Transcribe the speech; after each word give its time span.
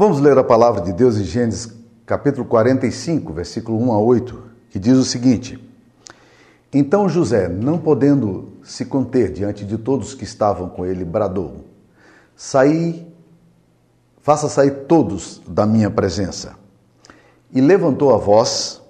Vamos 0.00 0.20
ler 0.20 0.38
a 0.38 0.44
palavra 0.44 0.80
de 0.80 0.92
Deus 0.92 1.16
em 1.16 1.24
Gênesis 1.24 1.74
capítulo 2.06 2.46
45, 2.46 3.32
versículo 3.32 3.82
1 3.82 3.92
a 3.92 3.98
8, 3.98 4.42
que 4.70 4.78
diz 4.78 4.96
o 4.96 5.02
seguinte: 5.02 5.58
Então 6.72 7.08
José, 7.08 7.48
não 7.48 7.78
podendo 7.78 8.52
se 8.62 8.84
conter 8.84 9.32
diante 9.32 9.64
de 9.64 9.76
todos 9.76 10.14
que 10.14 10.22
estavam 10.22 10.68
com 10.68 10.86
ele, 10.86 11.04
bradou: 11.04 11.64
Saí, 12.36 13.12
faça 14.22 14.48
sair 14.48 14.84
todos 14.86 15.42
da 15.48 15.66
minha 15.66 15.90
presença. 15.90 16.54
E 17.52 17.60
levantou 17.60 18.14
a 18.14 18.18
voz 18.18 18.80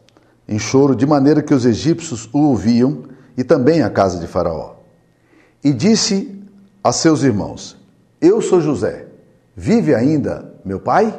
em 0.47 0.59
choro, 0.59 0.95
de 0.95 1.07
maneira 1.07 1.41
que 1.41 1.55
os 1.55 1.65
egípcios 1.65 2.29
o 2.35 2.39
ouviam 2.39 3.05
e 3.35 3.43
também 3.43 3.81
a 3.81 3.89
casa 3.89 4.21
de 4.21 4.27
Faraó. 4.27 4.75
E 5.65 5.73
disse 5.73 6.39
a 6.85 6.93
seus 6.93 7.23
irmãos: 7.23 7.79
Eu 8.21 8.43
sou 8.43 8.61
José. 8.61 9.07
Vive 9.57 9.95
ainda 9.95 10.48
meu 10.65 10.81
pai? 10.81 11.19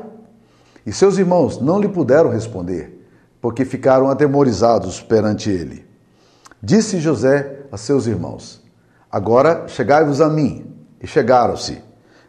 E 0.85 0.91
seus 0.91 1.17
irmãos 1.17 1.59
não 1.59 1.79
lhe 1.79 1.87
puderam 1.87 2.29
responder, 2.29 3.05
porque 3.41 3.65
ficaram 3.65 4.09
atemorizados 4.09 5.01
perante 5.01 5.49
ele. 5.49 5.85
Disse 6.61 6.99
José 6.99 7.63
a 7.71 7.77
seus 7.77 8.07
irmãos: 8.07 8.61
Agora 9.11 9.67
chegai-vos 9.67 10.21
a 10.21 10.29
mim. 10.29 10.65
E 11.01 11.07
chegaram-se. 11.07 11.81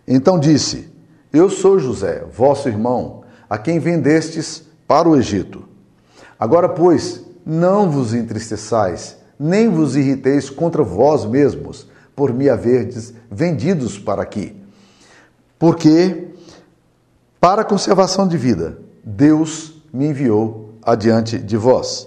Então 0.06 0.38
disse: 0.38 0.88
Eu 1.32 1.50
sou 1.50 1.78
José, 1.78 2.24
vosso 2.32 2.68
irmão, 2.68 3.22
a 3.48 3.58
quem 3.58 3.78
vendestes 3.78 4.64
para 4.86 5.08
o 5.08 5.16
Egito. 5.16 5.64
Agora, 6.38 6.68
pois, 6.68 7.24
não 7.44 7.90
vos 7.90 8.14
entristeçais, 8.14 9.16
nem 9.38 9.68
vos 9.68 9.96
irriteis 9.96 10.48
contra 10.48 10.82
vós 10.82 11.24
mesmos, 11.26 11.88
por 12.14 12.32
me 12.32 12.48
haverdes 12.48 13.12
vendidos 13.30 13.98
para 13.98 14.22
aqui. 14.22 14.56
Porque, 15.58 16.28
para 17.40 17.64
conservação 17.64 18.28
de 18.28 18.36
vida, 18.36 18.78
Deus 19.02 19.82
me 19.92 20.06
enviou 20.06 20.74
adiante 20.82 21.38
de 21.38 21.56
vós. 21.56 22.06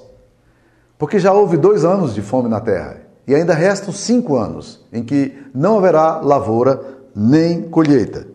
Porque 0.98 1.18
já 1.18 1.34
houve 1.34 1.58
dois 1.58 1.84
anos 1.84 2.14
de 2.14 2.22
fome 2.22 2.48
na 2.48 2.62
terra, 2.62 3.02
e 3.26 3.34
ainda 3.34 3.54
restam 3.54 3.92
cinco 3.92 4.38
anos 4.38 4.86
em 4.94 5.04
que 5.04 5.36
não 5.54 5.78
haverá 5.78 6.20
lavoura 6.20 6.80
nem 7.16 7.64
colheita. 7.64 8.28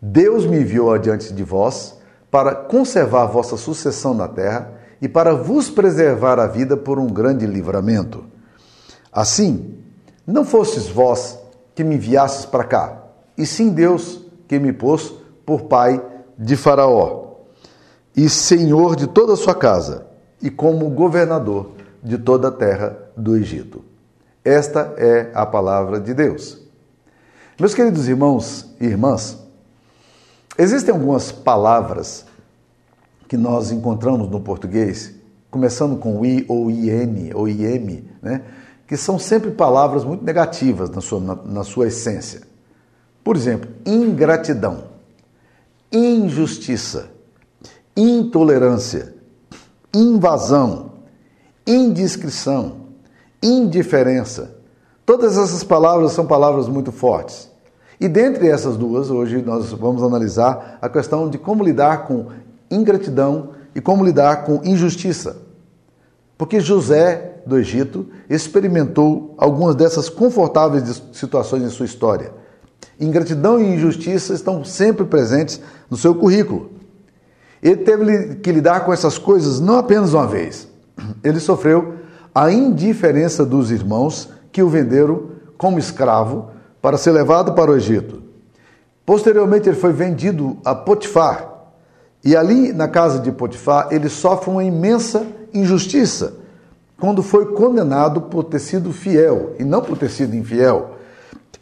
Deus 0.00 0.44
me 0.44 0.60
enviou 0.60 0.92
adiante 0.92 1.32
de 1.32 1.44
vós 1.44 1.96
para 2.30 2.54
conservar 2.54 3.26
vossa 3.26 3.56
sucessão 3.56 4.12
na 4.12 4.26
terra 4.26 4.72
e 5.00 5.08
para 5.08 5.34
vos 5.34 5.70
preservar 5.70 6.38
a 6.40 6.46
vida 6.46 6.76
por 6.76 6.98
um 6.98 7.06
grande 7.06 7.46
livramento. 7.46 8.24
Assim, 9.12 9.76
não 10.26 10.44
fostes 10.44 10.88
vós 10.88 11.38
que 11.74 11.84
me 11.84 11.94
enviastes 11.94 12.44
para 12.44 12.64
cá, 12.64 13.02
e 13.36 13.46
sim 13.46 13.70
Deus 13.70 14.20
que 14.48 14.58
me 14.58 14.72
pôs 14.72 15.14
por 15.48 15.62
pai 15.62 15.98
de 16.38 16.58
Faraó, 16.58 17.36
e 18.14 18.28
senhor 18.28 18.94
de 18.94 19.06
toda 19.06 19.32
a 19.32 19.36
sua 19.36 19.54
casa, 19.54 20.06
e 20.42 20.50
como 20.50 20.90
governador 20.90 21.70
de 22.02 22.18
toda 22.18 22.48
a 22.48 22.52
terra 22.52 22.98
do 23.16 23.34
Egito. 23.34 23.82
Esta 24.44 24.92
é 24.98 25.30
a 25.32 25.46
palavra 25.46 25.98
de 26.00 26.12
Deus. 26.12 26.60
Meus 27.58 27.72
queridos 27.72 28.08
irmãos 28.08 28.68
e 28.78 28.84
irmãs, 28.84 29.38
existem 30.58 30.92
algumas 30.94 31.32
palavras 31.32 32.26
que 33.26 33.38
nós 33.38 33.70
encontramos 33.70 34.28
no 34.28 34.42
português, 34.42 35.14
começando 35.50 35.96
com 35.96 36.26
i 36.26 36.44
ou 36.46 36.70
in 36.70 37.30
ou 37.34 37.48
im, 37.48 38.04
né? 38.20 38.42
que 38.86 38.98
são 38.98 39.18
sempre 39.18 39.52
palavras 39.52 40.04
muito 40.04 40.22
negativas 40.22 40.90
na 40.90 41.00
sua, 41.00 41.20
na, 41.20 41.34
na 41.36 41.64
sua 41.64 41.86
essência. 41.86 42.42
Por 43.24 43.34
exemplo, 43.34 43.70
ingratidão, 43.86 44.87
injustiça, 45.92 47.10
intolerância, 47.96 49.14
invasão, 49.94 50.92
indiscrição, 51.66 52.88
indiferença. 53.42 54.56
Todas 55.04 55.38
essas 55.38 55.64
palavras 55.64 56.12
são 56.12 56.26
palavras 56.26 56.68
muito 56.68 56.92
fortes. 56.92 57.50
E 58.00 58.06
dentre 58.08 58.48
essas 58.48 58.76
duas, 58.76 59.10
hoje 59.10 59.42
nós 59.42 59.72
vamos 59.72 60.02
analisar 60.02 60.78
a 60.80 60.88
questão 60.88 61.28
de 61.28 61.38
como 61.38 61.64
lidar 61.64 62.06
com 62.06 62.26
ingratidão 62.70 63.50
e 63.74 63.80
como 63.80 64.04
lidar 64.04 64.44
com 64.44 64.60
injustiça. 64.64 65.36
Porque 66.36 66.60
José 66.60 67.40
do 67.44 67.58
Egito 67.58 68.06
experimentou 68.30 69.34
algumas 69.36 69.74
dessas 69.74 70.08
confortáveis 70.08 71.02
situações 71.12 71.62
em 71.64 71.70
sua 71.70 71.86
história. 71.86 72.32
Ingratidão 73.00 73.60
e 73.60 73.74
injustiça 73.74 74.34
estão 74.34 74.64
sempre 74.64 75.04
presentes 75.04 75.60
no 75.88 75.96
seu 75.96 76.14
currículo. 76.14 76.72
Ele 77.62 77.76
teve 77.76 78.36
que 78.36 78.52
lidar 78.52 78.84
com 78.84 78.92
essas 78.92 79.18
coisas 79.18 79.60
não 79.60 79.78
apenas 79.78 80.14
uma 80.14 80.26
vez. 80.26 80.68
Ele 81.22 81.40
sofreu 81.40 81.94
a 82.34 82.50
indiferença 82.50 83.44
dos 83.44 83.70
irmãos 83.70 84.30
que 84.52 84.62
o 84.62 84.68
venderam 84.68 85.30
como 85.56 85.78
escravo 85.78 86.50
para 86.80 86.96
ser 86.96 87.10
levado 87.10 87.52
para 87.54 87.70
o 87.70 87.76
Egito. 87.76 88.22
Posteriormente, 89.04 89.68
ele 89.68 89.76
foi 89.76 89.92
vendido 89.92 90.58
a 90.64 90.74
Potifar, 90.74 91.48
e 92.24 92.36
ali 92.36 92.72
na 92.72 92.86
casa 92.88 93.18
de 93.18 93.32
Potifar, 93.32 93.88
ele 93.90 94.08
sofre 94.08 94.50
uma 94.50 94.62
imensa 94.62 95.26
injustiça 95.52 96.34
quando 97.00 97.22
foi 97.22 97.54
condenado 97.54 98.22
por 98.22 98.44
ter 98.44 98.58
sido 98.58 98.92
fiel 98.92 99.54
e 99.58 99.64
não 99.64 99.80
por 99.80 99.96
ter 99.96 100.10
sido 100.10 100.36
infiel. 100.36 100.97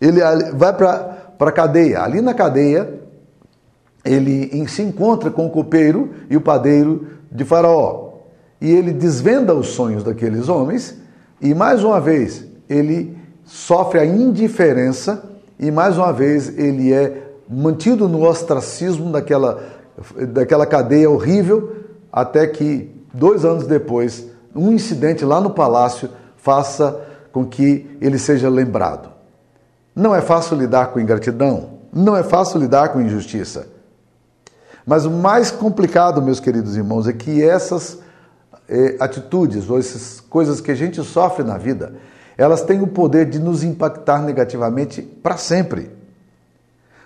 Ele 0.00 0.20
vai 0.54 0.72
para 0.72 1.18
a 1.38 1.52
cadeia. 1.52 2.02
Ali 2.02 2.20
na 2.20 2.34
cadeia, 2.34 3.00
ele 4.04 4.66
se 4.68 4.82
encontra 4.82 5.30
com 5.30 5.46
o 5.46 5.50
copeiro 5.50 6.10
e 6.30 6.36
o 6.36 6.40
padeiro 6.40 7.06
de 7.30 7.44
Faraó. 7.44 8.14
E 8.60 8.70
ele 8.70 8.92
desvenda 8.92 9.54
os 9.54 9.68
sonhos 9.68 10.02
daqueles 10.02 10.48
homens, 10.48 10.96
e 11.40 11.54
mais 11.54 11.84
uma 11.84 12.00
vez 12.00 12.44
ele 12.68 13.16
sofre 13.44 14.00
a 14.00 14.06
indiferença, 14.06 15.22
e 15.58 15.70
mais 15.70 15.98
uma 15.98 16.12
vez 16.12 16.58
ele 16.58 16.92
é 16.92 17.22
mantido 17.48 18.08
no 18.08 18.22
ostracismo 18.26 19.10
daquela 19.12 19.76
daquela 20.32 20.66
cadeia 20.66 21.10
horrível, 21.10 21.76
até 22.12 22.46
que, 22.46 22.90
dois 23.14 23.44
anos 23.44 23.66
depois, 23.66 24.26
um 24.54 24.70
incidente 24.72 25.24
lá 25.24 25.40
no 25.40 25.50
palácio 25.50 26.10
faça 26.36 27.00
com 27.32 27.44
que 27.46 27.96
ele 28.00 28.18
seja 28.18 28.48
lembrado. 28.48 29.15
Não 29.96 30.14
é 30.14 30.20
fácil 30.20 30.58
lidar 30.58 30.88
com 30.88 31.00
ingratidão, 31.00 31.70
não 31.90 32.14
é 32.14 32.22
fácil 32.22 32.60
lidar 32.60 32.90
com 32.90 33.00
injustiça. 33.00 33.66
Mas 34.86 35.06
o 35.06 35.10
mais 35.10 35.50
complicado, 35.50 36.20
meus 36.20 36.38
queridos 36.38 36.76
irmãos, 36.76 37.08
é 37.08 37.14
que 37.14 37.42
essas 37.42 37.98
eh, 38.68 38.96
atitudes 39.00 39.70
ou 39.70 39.78
essas 39.78 40.20
coisas 40.20 40.60
que 40.60 40.70
a 40.70 40.74
gente 40.74 41.02
sofre 41.02 41.42
na 41.42 41.56
vida, 41.56 41.94
elas 42.36 42.60
têm 42.60 42.82
o 42.82 42.86
poder 42.86 43.24
de 43.24 43.38
nos 43.38 43.64
impactar 43.64 44.20
negativamente 44.20 45.00
para 45.00 45.38
sempre. 45.38 45.90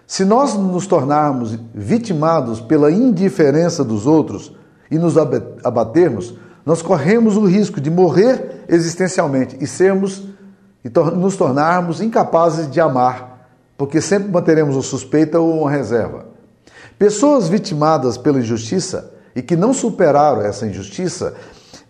Se 0.05 0.25
nós 0.25 0.55
nos 0.55 0.89
tornarmos 0.89 1.57
vitimados 1.73 2.61
pela 2.61 2.91
indiferença 2.91 3.85
dos 3.85 4.05
outros 4.05 4.53
e 4.91 4.99
nos 4.99 5.17
abatermos, 5.17 6.35
nós 6.67 6.83
corremos 6.83 7.37
o 7.37 7.47
risco 7.47 7.81
de 7.81 7.89
morrer 7.89 8.65
existencialmente 8.69 9.57
e 9.61 9.67
sermos 9.69 10.25
e 10.85 10.89
nos 10.89 11.37
tornarmos 11.37 12.01
incapazes 12.01 12.71
de 12.71 12.81
amar, 12.81 13.49
porque 13.77 14.01
sempre 14.01 14.31
manteremos 14.31 14.77
uma 14.77 14.83
suspeita 14.83 15.39
ou 15.39 15.61
uma 15.61 15.71
reserva. 15.71 16.27
Pessoas 16.99 17.49
vitimadas 17.49 18.19
pela 18.19 18.39
injustiça 18.39 19.13
e 19.35 19.43
que 19.43 19.57
não 19.57 19.73
superaram 19.73 20.43
essa 20.43 20.67
injustiça 20.67 21.35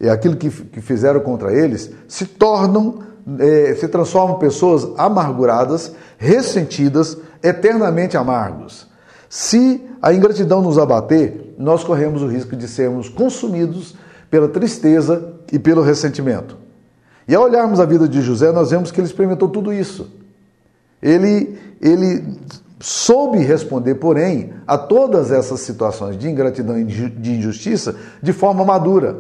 e 0.01 0.09
aquilo 0.09 0.37
que, 0.37 0.51
que 0.51 0.81
fizeram 0.81 1.21
contra 1.21 1.53
eles, 1.53 1.91
se 2.09 2.25
tornam, 2.25 3.01
eh, 3.39 3.77
se 3.78 3.87
transformam 3.87 4.37
em 4.37 4.41
pessoas 4.41 4.89
amarguradas, 4.97 5.93
ressentidas, 6.17 7.19
eternamente 7.43 8.17
amargos. 8.17 8.89
Se 9.28 9.87
a 10.01 10.12
ingratidão 10.12 10.62
nos 10.62 10.78
abater, 10.78 11.54
nós 11.59 11.84
corremos 11.84 12.22
o 12.22 12.27
risco 12.27 12.57
de 12.57 12.66
sermos 12.66 13.09
consumidos 13.09 13.95
pela 14.31 14.48
tristeza 14.48 15.34
e 15.53 15.59
pelo 15.59 15.83
ressentimento. 15.83 16.57
E 17.27 17.34
ao 17.34 17.45
olharmos 17.45 17.81
a 17.81 17.84
vida 17.84 18.09
de 18.09 18.21
José, 18.21 18.51
nós 18.53 18.71
vemos 18.71 18.91
que 18.91 19.01
ele 19.01 19.07
experimentou 19.07 19.49
tudo 19.49 19.72
isso. 19.72 20.11
Ele, 21.03 21.59
ele 21.81 22.39
soube 22.81 23.39
responder, 23.39 23.95
porém, 23.97 24.53
a 24.67 24.77
todas 24.77 25.31
essas 25.31 25.61
situações 25.61 26.19
de 26.19 26.28
ingratidão 26.28 26.78
e 26.78 26.84
de 26.84 27.33
injustiça 27.33 27.95
de 28.22 28.33
forma 28.33 28.65
madura. 28.65 29.19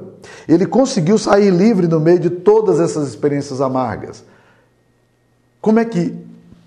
Ele 0.48 0.66
conseguiu 0.66 1.18
sair 1.18 1.50
livre 1.50 1.86
no 1.86 2.00
meio 2.00 2.18
de 2.18 2.30
todas 2.30 2.80
essas 2.80 3.08
experiências 3.08 3.60
amargas. 3.60 4.24
Como 5.60 5.78
é 5.78 5.84
que 5.84 6.14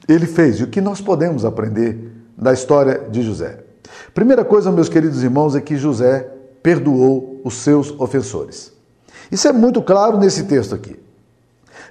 ele 0.08 0.26
fez 0.26 0.60
e 0.60 0.64
o 0.64 0.68
que 0.68 0.82
nós 0.82 1.02
podemos 1.02 1.46
aprender 1.46 2.12
da 2.38 2.54
história 2.54 3.08
de 3.10 3.22
José. 3.22 3.60
Primeira 4.14 4.44
coisa, 4.44 4.72
meus 4.72 4.90
queridos 4.90 5.24
irmãos, 5.24 5.56
é 5.56 5.62
que 5.62 5.76
José 5.76 6.30
perdoou 6.62 7.42
os 7.44 7.56
seus 7.56 7.92
ofensores. 8.00 8.72
Isso 9.32 9.48
é 9.48 9.54
muito 9.54 9.82
claro 9.82 10.18
nesse 10.18 10.44
texto 10.44 10.76
aqui. 10.76 11.00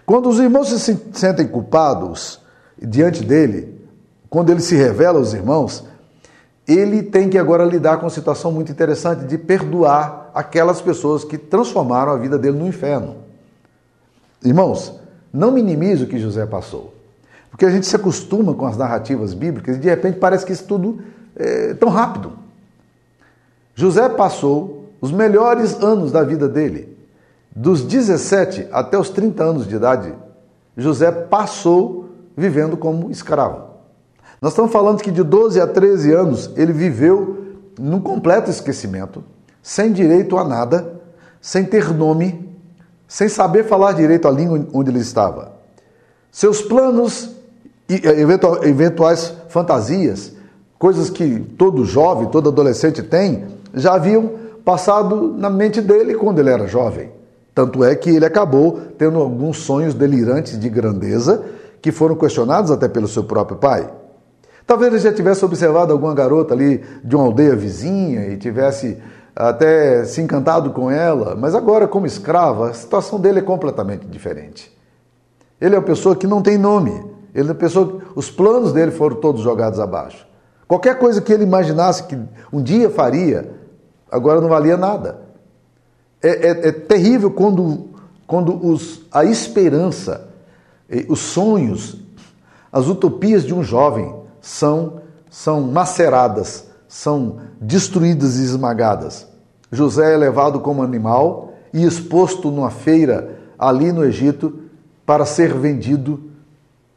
Quando 0.04 0.28
os 0.28 0.38
irmãos 0.38 0.68
se 0.68 0.98
sentem 1.12 1.46
culpados 1.46 2.40
diante 2.80 3.24
dele, 3.24 3.80
quando 4.28 4.50
ele 4.50 4.60
se 4.60 4.74
revela 4.74 5.18
aos 5.18 5.32
irmãos, 5.32 5.84
ele 6.66 7.02
tem 7.02 7.28
que 7.28 7.38
agora 7.38 7.64
lidar 7.64 7.96
com 7.96 8.04
uma 8.04 8.10
situação 8.10 8.52
muito 8.52 8.72
interessante 8.72 9.24
de 9.24 9.36
perdoar 9.36 10.30
aquelas 10.34 10.80
pessoas 10.80 11.24
que 11.24 11.36
transformaram 11.36 12.12
a 12.12 12.16
vida 12.16 12.38
dele 12.38 12.58
no 12.58 12.66
inferno. 12.66 13.16
Irmãos, 14.44 14.98
não 15.32 15.50
minimize 15.50 16.04
o 16.04 16.06
que 16.06 16.18
José 16.18 16.46
passou. 16.46 16.94
Porque 17.50 17.66
a 17.66 17.70
gente 17.70 17.86
se 17.86 17.94
acostuma 17.94 18.54
com 18.54 18.66
as 18.66 18.76
narrativas 18.76 19.34
bíblicas 19.34 19.76
e 19.76 19.78
de 19.78 19.88
repente 19.88 20.18
parece 20.18 20.44
que 20.46 20.52
isso 20.52 20.64
tudo 20.64 21.02
é 21.36 21.74
tão 21.74 21.90
rápido. 21.90 22.32
José 23.74 24.08
passou 24.08 24.90
os 25.00 25.12
melhores 25.12 25.74
anos 25.82 26.12
da 26.12 26.22
vida 26.22 26.48
dele. 26.48 26.91
Dos 27.54 27.82
17 27.82 28.68
até 28.72 28.98
os 28.98 29.10
30 29.10 29.44
anos 29.44 29.68
de 29.68 29.76
idade, 29.76 30.14
José 30.76 31.10
passou 31.10 32.08
vivendo 32.36 32.76
como 32.76 33.10
escravo. 33.10 33.72
Nós 34.40 34.52
estamos 34.52 34.72
falando 34.72 35.02
que 35.02 35.10
de 35.10 35.22
12 35.22 35.60
a 35.60 35.66
13 35.66 36.12
anos 36.12 36.50
ele 36.56 36.72
viveu 36.72 37.58
num 37.78 38.00
completo 38.00 38.50
esquecimento, 38.50 39.22
sem 39.62 39.92
direito 39.92 40.36
a 40.38 40.44
nada, 40.44 41.00
sem 41.40 41.64
ter 41.64 41.92
nome, 41.92 42.50
sem 43.06 43.28
saber 43.28 43.64
falar 43.64 43.92
direito 43.92 44.26
a 44.26 44.30
língua 44.30 44.66
onde 44.72 44.90
ele 44.90 45.00
estava. 45.00 45.52
Seus 46.30 46.62
planos 46.62 47.30
e 47.88 47.96
eh, 47.96 48.66
eventuais 48.66 49.34
fantasias, 49.48 50.32
coisas 50.78 51.10
que 51.10 51.38
todo 51.58 51.84
jovem, 51.84 52.28
todo 52.28 52.48
adolescente 52.48 53.02
tem, 53.02 53.46
já 53.74 53.94
haviam 53.94 54.30
passado 54.64 55.34
na 55.36 55.50
mente 55.50 55.80
dele 55.82 56.14
quando 56.14 56.38
ele 56.38 56.50
era 56.50 56.66
jovem. 56.66 57.10
Tanto 57.54 57.84
é 57.84 57.94
que 57.94 58.10
ele 58.10 58.24
acabou 58.24 58.80
tendo 58.96 59.18
alguns 59.18 59.58
sonhos 59.58 59.94
delirantes 59.94 60.58
de 60.58 60.68
grandeza 60.68 61.44
que 61.80 61.92
foram 61.92 62.14
questionados 62.14 62.70
até 62.70 62.88
pelo 62.88 63.08
seu 63.08 63.24
próprio 63.24 63.58
pai. 63.58 63.90
Talvez 64.66 64.92
ele 64.92 65.02
já 65.02 65.12
tivesse 65.12 65.44
observado 65.44 65.92
alguma 65.92 66.14
garota 66.14 66.54
ali 66.54 66.82
de 67.02 67.16
uma 67.16 67.24
aldeia 67.24 67.54
vizinha 67.56 68.28
e 68.28 68.36
tivesse 68.36 68.96
até 69.34 70.04
se 70.04 70.20
encantado 70.20 70.70
com 70.70 70.90
ela, 70.90 71.34
mas 71.34 71.54
agora, 71.54 71.88
como 71.88 72.06
escravo, 72.06 72.64
a 72.64 72.72
situação 72.72 73.18
dele 73.18 73.40
é 73.40 73.42
completamente 73.42 74.06
diferente. 74.06 74.72
Ele 75.60 75.74
é 75.74 75.78
uma 75.78 75.84
pessoa 75.84 76.14
que 76.14 76.26
não 76.26 76.42
tem 76.42 76.58
nome, 76.58 76.92
ele 77.34 77.48
é 77.48 77.52
uma 77.52 77.58
pessoa 77.58 78.00
os 78.14 78.30
planos 78.30 78.72
dele 78.72 78.90
foram 78.92 79.16
todos 79.16 79.40
jogados 79.40 79.80
abaixo. 79.80 80.26
Qualquer 80.68 80.98
coisa 80.98 81.20
que 81.20 81.32
ele 81.32 81.44
imaginasse 81.44 82.04
que 82.04 82.18
um 82.52 82.62
dia 82.62 82.88
faria, 82.88 83.50
agora 84.10 84.40
não 84.40 84.48
valia 84.48 84.76
nada. 84.76 85.21
É, 86.22 86.28
é, 86.28 86.68
é 86.68 86.72
terrível 86.72 87.30
quando, 87.30 87.90
quando 88.26 88.54
os, 88.66 89.02
a 89.10 89.24
esperança, 89.24 90.28
os 91.08 91.20
sonhos, 91.20 91.96
as 92.70 92.86
utopias 92.86 93.44
de 93.44 93.52
um 93.52 93.62
jovem 93.62 94.14
são, 94.40 95.00
são 95.30 95.60
maceradas, 95.62 96.66
são 96.86 97.38
destruídas 97.60 98.38
e 98.38 98.44
esmagadas. 98.44 99.26
José 99.70 100.14
é 100.14 100.16
levado 100.16 100.60
como 100.60 100.82
animal 100.82 101.54
e 101.72 101.84
exposto 101.84 102.50
numa 102.50 102.70
feira 102.70 103.38
ali 103.58 103.92
no 103.92 104.04
Egito 104.04 104.60
para 105.06 105.24
ser 105.24 105.54
vendido 105.54 106.30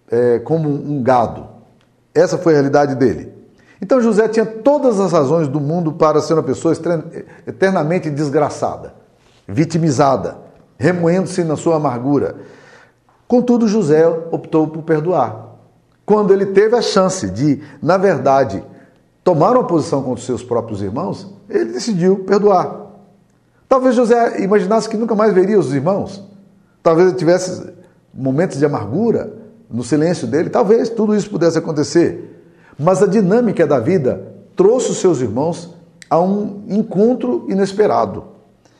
é, 0.09 0.39
como 0.39 0.69
um 0.69 1.01
gado. 1.01 1.47
Essa 2.13 2.37
foi 2.37 2.53
a 2.53 2.55
realidade 2.57 2.95
dele. 2.95 3.33
Então 3.81 4.01
José 4.01 4.27
tinha 4.27 4.45
todas 4.45 4.99
as 4.99 5.11
razões 5.11 5.47
do 5.47 5.59
mundo 5.59 5.93
para 5.93 6.21
ser 6.21 6.33
uma 6.33 6.43
pessoa 6.43 6.73
eternamente 7.45 8.09
desgraçada, 8.09 8.93
vitimizada, 9.47 10.37
remoendo-se 10.77 11.43
na 11.43 11.55
sua 11.55 11.75
amargura. 11.75 12.35
Contudo, 13.27 13.67
José 13.67 14.07
optou 14.31 14.67
por 14.67 14.83
perdoar. 14.83 15.57
Quando 16.05 16.33
ele 16.33 16.47
teve 16.47 16.75
a 16.75 16.81
chance 16.81 17.29
de, 17.29 17.61
na 17.81 17.97
verdade, 17.97 18.63
tomar 19.23 19.51
uma 19.53 19.63
posição 19.63 20.03
contra 20.03 20.19
os 20.19 20.25
seus 20.25 20.43
próprios 20.43 20.81
irmãos, 20.81 21.33
ele 21.49 21.73
decidiu 21.73 22.19
perdoar. 22.19 22.85
Talvez 23.67 23.95
José 23.95 24.41
imaginasse 24.43 24.87
que 24.87 24.97
nunca 24.97 25.15
mais 25.15 25.33
veria 25.33 25.57
os 25.57 25.73
irmãos. 25.73 26.23
Talvez 26.83 27.09
ele 27.09 27.17
tivesse 27.17 27.73
momentos 28.13 28.59
de 28.59 28.65
amargura 28.65 29.33
no 29.69 29.83
silêncio 29.83 30.27
dele. 30.27 30.51
Talvez 30.51 30.89
tudo 30.89 31.15
isso 31.15 31.29
pudesse 31.29 31.57
acontecer. 31.57 32.43
Mas 32.77 33.01
a 33.01 33.07
dinâmica 33.07 33.65
da 33.65 33.79
vida 33.79 34.33
trouxe 34.55 34.91
os 34.91 34.97
seus 34.97 35.21
irmãos 35.21 35.73
a 36.07 36.19
um 36.19 36.63
encontro 36.67 37.45
inesperado. 37.49 38.34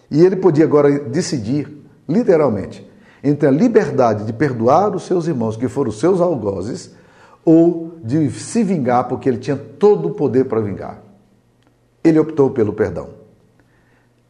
E 0.10 0.24
ele 0.24 0.36
podia 0.36 0.66
agora 0.66 1.00
decidir, 1.00 1.68
literalmente, 2.08 2.88
entre 3.24 3.48
a 3.48 3.52
liberdade 3.52 4.26
de 4.26 4.34
perdoar 4.34 4.96
os 4.96 5.04
seus 5.04 5.28
irmãos, 5.28 5.58
que 5.58 5.68
foram 5.68 5.90
os 5.90 6.00
seus 6.00 6.22
algozes, 6.22 6.92
ou 7.44 7.98
de 8.04 8.30
se 8.32 8.64
vingar, 8.64 9.08
porque 9.08 9.28
ele 9.28 9.38
tinha 9.38 9.58
todo 9.58 10.10
o 10.10 10.14
poder 10.14 10.46
para 10.46 10.62
vingar. 10.62 11.02
Ele 12.04 12.20
optou 12.20 12.52
pelo 12.52 12.74
perdão. 12.74 13.10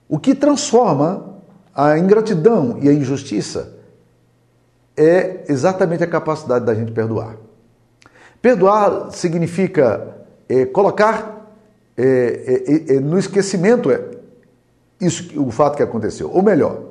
O 0.07 0.17
que 0.17 0.33
transforma 0.33 1.35
a 1.73 1.97
ingratidão 1.97 2.77
e 2.81 2.87
a 2.87 2.93
injustiça 2.93 3.73
é 4.95 5.43
exatamente 5.49 6.03
a 6.03 6.07
capacidade 6.07 6.65
da 6.65 6.73
gente 6.73 6.91
perdoar. 6.91 7.35
Perdoar 8.41 9.11
significa 9.11 10.15
é, 10.47 10.65
colocar 10.65 11.51
é, 11.97 12.93
é, 12.95 12.99
no 12.99 13.17
esquecimento 13.17 13.89
isso, 14.99 15.41
o 15.41 15.51
fato 15.51 15.75
que 15.75 15.83
aconteceu. 15.83 16.31
Ou 16.31 16.41
melhor, 16.41 16.81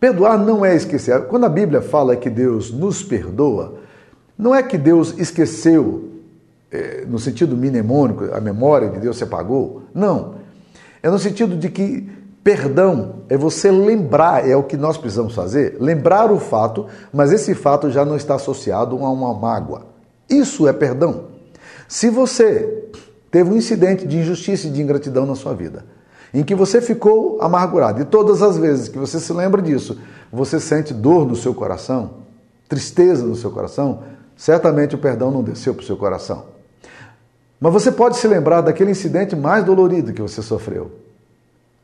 perdoar 0.00 0.38
não 0.38 0.64
é 0.64 0.74
esquecer. 0.74 1.22
Quando 1.22 1.44
a 1.44 1.48
Bíblia 1.48 1.80
fala 1.80 2.16
que 2.16 2.30
Deus 2.30 2.70
nos 2.70 3.02
perdoa, 3.02 3.74
não 4.36 4.54
é 4.54 4.62
que 4.62 4.78
Deus 4.78 5.14
esqueceu, 5.18 6.10
no 7.06 7.18
sentido 7.18 7.56
mnemônico, 7.56 8.24
a 8.32 8.40
memória 8.40 8.88
de 8.88 8.98
Deus 8.98 9.16
se 9.16 9.24
apagou. 9.24 9.82
Não. 9.94 10.34
É 11.02 11.10
no 11.10 11.18
sentido 11.18 11.56
de 11.56 11.68
que 11.70 12.08
Perdão 12.48 13.16
é 13.28 13.36
você 13.36 13.70
lembrar, 13.70 14.48
é 14.48 14.56
o 14.56 14.62
que 14.62 14.74
nós 14.74 14.96
precisamos 14.96 15.34
fazer, 15.34 15.76
lembrar 15.78 16.32
o 16.32 16.38
fato, 16.38 16.86
mas 17.12 17.30
esse 17.30 17.54
fato 17.54 17.90
já 17.90 18.06
não 18.06 18.16
está 18.16 18.36
associado 18.36 18.96
a 18.96 19.10
uma 19.10 19.34
mágoa. 19.34 19.86
Isso 20.30 20.66
é 20.66 20.72
perdão. 20.72 21.24
Se 21.86 22.08
você 22.08 22.88
teve 23.30 23.50
um 23.50 23.56
incidente 23.56 24.06
de 24.06 24.16
injustiça 24.16 24.66
e 24.66 24.70
de 24.70 24.80
ingratidão 24.80 25.26
na 25.26 25.34
sua 25.34 25.52
vida, 25.52 25.84
em 26.32 26.42
que 26.42 26.54
você 26.54 26.80
ficou 26.80 27.40
amargurado, 27.40 28.02
e 28.02 28.04
todas 28.04 28.42
as 28.42 28.56
vezes 28.56 28.88
que 28.88 28.98
você 28.98 29.18
se 29.18 29.32
lembra 29.32 29.62
disso, 29.62 29.98
você 30.32 30.60
sente 30.60 30.92
dor 30.92 31.26
no 31.26 31.34
seu 31.34 31.54
coração, 31.54 32.10
tristeza 32.68 33.24
no 33.24 33.34
seu 33.34 33.50
coração, 33.50 34.02
certamente 34.36 34.94
o 34.94 34.98
perdão 34.98 35.30
não 35.30 35.42
desceu 35.42 35.74
para 35.74 35.82
o 35.82 35.86
seu 35.86 35.96
coração. 35.96 36.44
Mas 37.60 37.72
você 37.72 37.90
pode 37.90 38.16
se 38.16 38.28
lembrar 38.28 38.60
daquele 38.60 38.90
incidente 38.90 39.34
mais 39.34 39.64
dolorido 39.64 40.12
que 40.12 40.22
você 40.22 40.42
sofreu. 40.42 40.92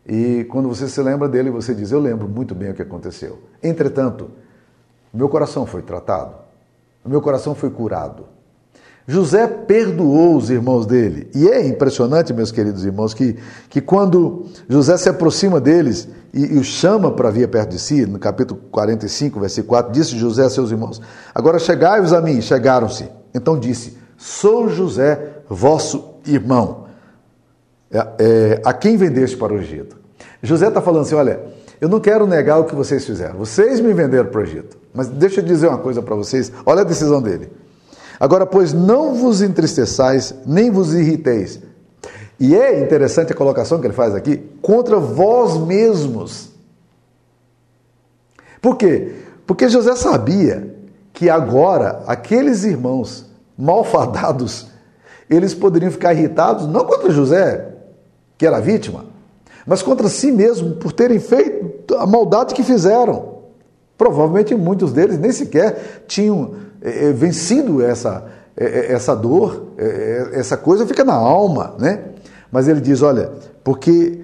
E 0.06 0.44
quando 0.50 0.68
você 0.68 0.86
se 0.86 1.00
lembra 1.00 1.28
dele, 1.28 1.50
você 1.50 1.74
diz: 1.74 1.90
Eu 1.90 1.98
lembro 1.98 2.28
muito 2.28 2.54
bem 2.54 2.70
o 2.70 2.74
que 2.74 2.82
aconteceu. 2.82 3.38
Entretanto, 3.62 4.30
meu 5.12 5.28
coração 5.28 5.66
foi 5.66 5.82
tratado, 5.82 6.34
meu 7.04 7.20
coração 7.20 7.54
foi 7.54 7.70
curado. 7.70 8.33
José 9.06 9.46
perdoou 9.46 10.36
os 10.36 10.50
irmãos 10.50 10.86
dele. 10.86 11.28
E 11.34 11.48
é 11.48 11.66
impressionante, 11.66 12.32
meus 12.32 12.50
queridos 12.50 12.84
irmãos, 12.84 13.12
que, 13.12 13.36
que 13.68 13.80
quando 13.80 14.46
José 14.68 14.96
se 14.96 15.08
aproxima 15.08 15.60
deles 15.60 16.08
e, 16.32 16.54
e 16.54 16.58
os 16.58 16.66
chama 16.66 17.10
para 17.10 17.30
vir 17.30 17.48
perto 17.48 17.70
de 17.70 17.78
si, 17.78 18.06
no 18.06 18.18
capítulo 18.18 18.60
45, 18.70 19.38
versículo 19.40 19.68
4, 19.68 19.92
disse 19.92 20.16
José 20.16 20.44
a 20.44 20.50
seus 20.50 20.70
irmãos: 20.70 21.02
Agora 21.34 21.58
chegai-vos 21.58 22.12
a 22.12 22.20
mim. 22.20 22.40
Chegaram-se. 22.40 23.08
Então 23.34 23.58
disse: 23.58 23.98
Sou 24.16 24.68
José, 24.68 25.42
vosso 25.48 26.14
irmão 26.26 26.84
é, 27.94 28.06
é, 28.18 28.62
a 28.64 28.72
quem 28.72 28.96
vendeste 28.96 29.36
para 29.36 29.52
o 29.52 29.58
Egito? 29.58 29.96
José 30.42 30.66
está 30.66 30.82
falando 30.82 31.02
assim: 31.02 31.14
olha, 31.14 31.40
eu 31.80 31.88
não 31.88 32.00
quero 32.00 32.26
negar 32.26 32.58
o 32.58 32.64
que 32.64 32.74
vocês 32.74 33.04
fizeram. 33.06 33.38
Vocês 33.38 33.80
me 33.80 33.92
venderam 33.92 34.28
para 34.30 34.40
o 34.40 34.42
Egito. 34.42 34.76
Mas 34.92 35.06
deixa 35.08 35.40
eu 35.40 35.44
dizer 35.44 35.68
uma 35.68 35.78
coisa 35.78 36.02
para 36.02 36.16
vocês: 36.16 36.50
olha 36.66 36.80
a 36.80 36.84
decisão 36.84 37.22
dele. 37.22 37.52
Agora, 38.18 38.46
pois, 38.46 38.72
não 38.72 39.14
vos 39.14 39.42
entristeçais, 39.42 40.34
nem 40.46 40.70
vos 40.70 40.94
irriteis. 40.94 41.60
E 42.38 42.54
é 42.54 42.80
interessante 42.80 43.32
a 43.32 43.36
colocação 43.36 43.80
que 43.80 43.86
ele 43.86 43.94
faz 43.94 44.14
aqui: 44.14 44.36
contra 44.60 44.98
vós 44.98 45.56
mesmos. 45.56 46.50
Por 48.60 48.76
quê? 48.76 49.12
Porque 49.46 49.68
José 49.68 49.94
sabia 49.94 50.74
que 51.12 51.28
agora 51.28 52.02
aqueles 52.06 52.64
irmãos 52.64 53.26
malfadados, 53.56 54.68
eles 55.28 55.54
poderiam 55.54 55.92
ficar 55.92 56.12
irritados 56.12 56.66
não 56.66 56.84
contra 56.84 57.10
José, 57.10 57.72
que 58.36 58.46
era 58.46 58.60
vítima, 58.60 59.06
mas 59.66 59.82
contra 59.82 60.08
si 60.08 60.32
mesmo 60.32 60.76
por 60.76 60.92
terem 60.92 61.20
feito 61.20 61.94
a 61.96 62.06
maldade 62.06 62.54
que 62.54 62.62
fizeram. 62.62 63.34
Provavelmente 63.96 64.54
muitos 64.54 64.92
deles 64.92 65.18
nem 65.18 65.30
sequer 65.30 66.04
tinham 66.08 66.56
é, 66.84 67.12
vencido 67.12 67.82
essa, 67.82 68.26
é, 68.54 68.92
essa 68.92 69.16
dor, 69.16 69.68
é, 69.78 70.32
essa 70.34 70.56
coisa 70.56 70.86
fica 70.86 71.02
na 71.02 71.14
alma, 71.14 71.74
né? 71.78 72.04
Mas 72.52 72.68
ele 72.68 72.80
diz: 72.80 73.00
olha, 73.00 73.32
porque, 73.64 74.22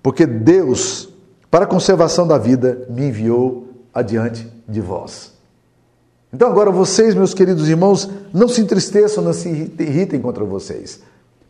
porque 0.00 0.24
Deus, 0.24 1.12
para 1.50 1.64
a 1.64 1.68
conservação 1.68 2.26
da 2.26 2.38
vida, 2.38 2.86
me 2.88 3.08
enviou 3.08 3.66
adiante 3.92 4.50
de 4.66 4.80
vós. 4.80 5.36
Então 6.32 6.48
agora 6.48 6.70
vocês, 6.70 7.14
meus 7.14 7.34
queridos 7.34 7.68
irmãos, 7.68 8.08
não 8.32 8.48
se 8.48 8.60
entristeçam, 8.60 9.24
não 9.24 9.32
se 9.32 9.48
irritem 9.48 10.20
contra 10.20 10.44
vocês. 10.44 11.00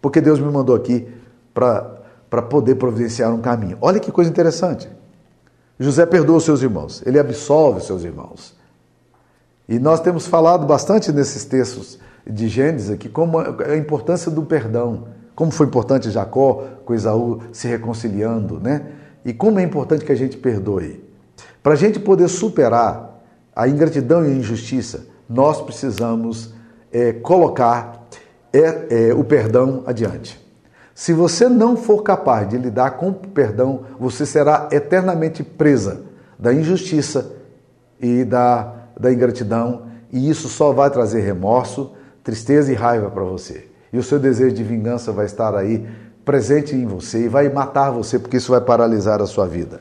porque 0.00 0.20
Deus 0.20 0.38
me 0.38 0.50
mandou 0.50 0.76
aqui 0.76 1.08
para 1.52 2.42
poder 2.48 2.76
providenciar 2.76 3.34
um 3.34 3.40
caminho. 3.40 3.76
Olha 3.80 3.98
que 3.98 4.12
coisa 4.12 4.30
interessante. 4.30 4.88
José 5.78 6.06
perdoa 6.06 6.36
os 6.36 6.44
seus 6.44 6.62
irmãos, 6.62 7.02
ele 7.04 7.18
absolve 7.18 7.78
os 7.78 7.86
seus 7.86 8.04
irmãos. 8.04 8.57
E 9.68 9.78
nós 9.78 10.00
temos 10.00 10.26
falado 10.26 10.66
bastante 10.66 11.12
nesses 11.12 11.44
textos 11.44 11.98
de 12.26 12.48
Gênesis 12.48 12.90
aqui 12.90 13.08
como 13.08 13.38
a 13.38 13.76
importância 13.76 14.30
do 14.30 14.42
perdão, 14.42 15.08
como 15.34 15.50
foi 15.50 15.66
importante 15.66 16.10
Jacó 16.10 16.64
com 16.84 16.94
Esaú 16.94 17.40
se 17.52 17.68
reconciliando, 17.68 18.58
né? 18.58 18.86
E 19.24 19.32
como 19.32 19.58
é 19.58 19.62
importante 19.62 20.04
que 20.04 20.12
a 20.12 20.16
gente 20.16 20.36
perdoe. 20.36 21.04
Para 21.62 21.74
a 21.74 21.76
gente 21.76 22.00
poder 22.00 22.28
superar 22.28 23.20
a 23.54 23.68
ingratidão 23.68 24.24
e 24.24 24.28
a 24.28 24.34
injustiça, 24.34 25.06
nós 25.28 25.60
precisamos 25.60 26.54
é, 26.90 27.12
colocar 27.12 28.08
é, 28.52 29.08
é, 29.08 29.14
o 29.14 29.22
perdão 29.22 29.82
adiante. 29.86 30.40
Se 30.94 31.12
você 31.12 31.48
não 31.48 31.76
for 31.76 32.02
capaz 32.02 32.48
de 32.48 32.56
lidar 32.56 32.92
com 32.92 33.10
o 33.10 33.14
perdão, 33.14 33.82
você 34.00 34.24
será 34.24 34.68
eternamente 34.72 35.42
presa 35.42 36.02
da 36.38 36.52
injustiça 36.52 37.32
e 38.00 38.24
da, 38.24 38.77
da 38.98 39.12
ingratidão, 39.12 39.86
e 40.12 40.28
isso 40.28 40.48
só 40.48 40.72
vai 40.72 40.90
trazer 40.90 41.20
remorso, 41.20 41.92
tristeza 42.24 42.72
e 42.72 42.74
raiva 42.74 43.10
para 43.10 43.24
você. 43.24 43.68
E 43.92 43.98
o 43.98 44.02
seu 44.02 44.18
desejo 44.18 44.54
de 44.54 44.64
vingança 44.64 45.12
vai 45.12 45.26
estar 45.26 45.54
aí 45.54 45.86
presente 46.24 46.74
em 46.74 46.86
você 46.86 47.24
e 47.24 47.28
vai 47.28 47.48
matar 47.48 47.90
você, 47.90 48.18
porque 48.18 48.36
isso 48.36 48.52
vai 48.52 48.60
paralisar 48.60 49.22
a 49.22 49.26
sua 49.26 49.46
vida. 49.46 49.80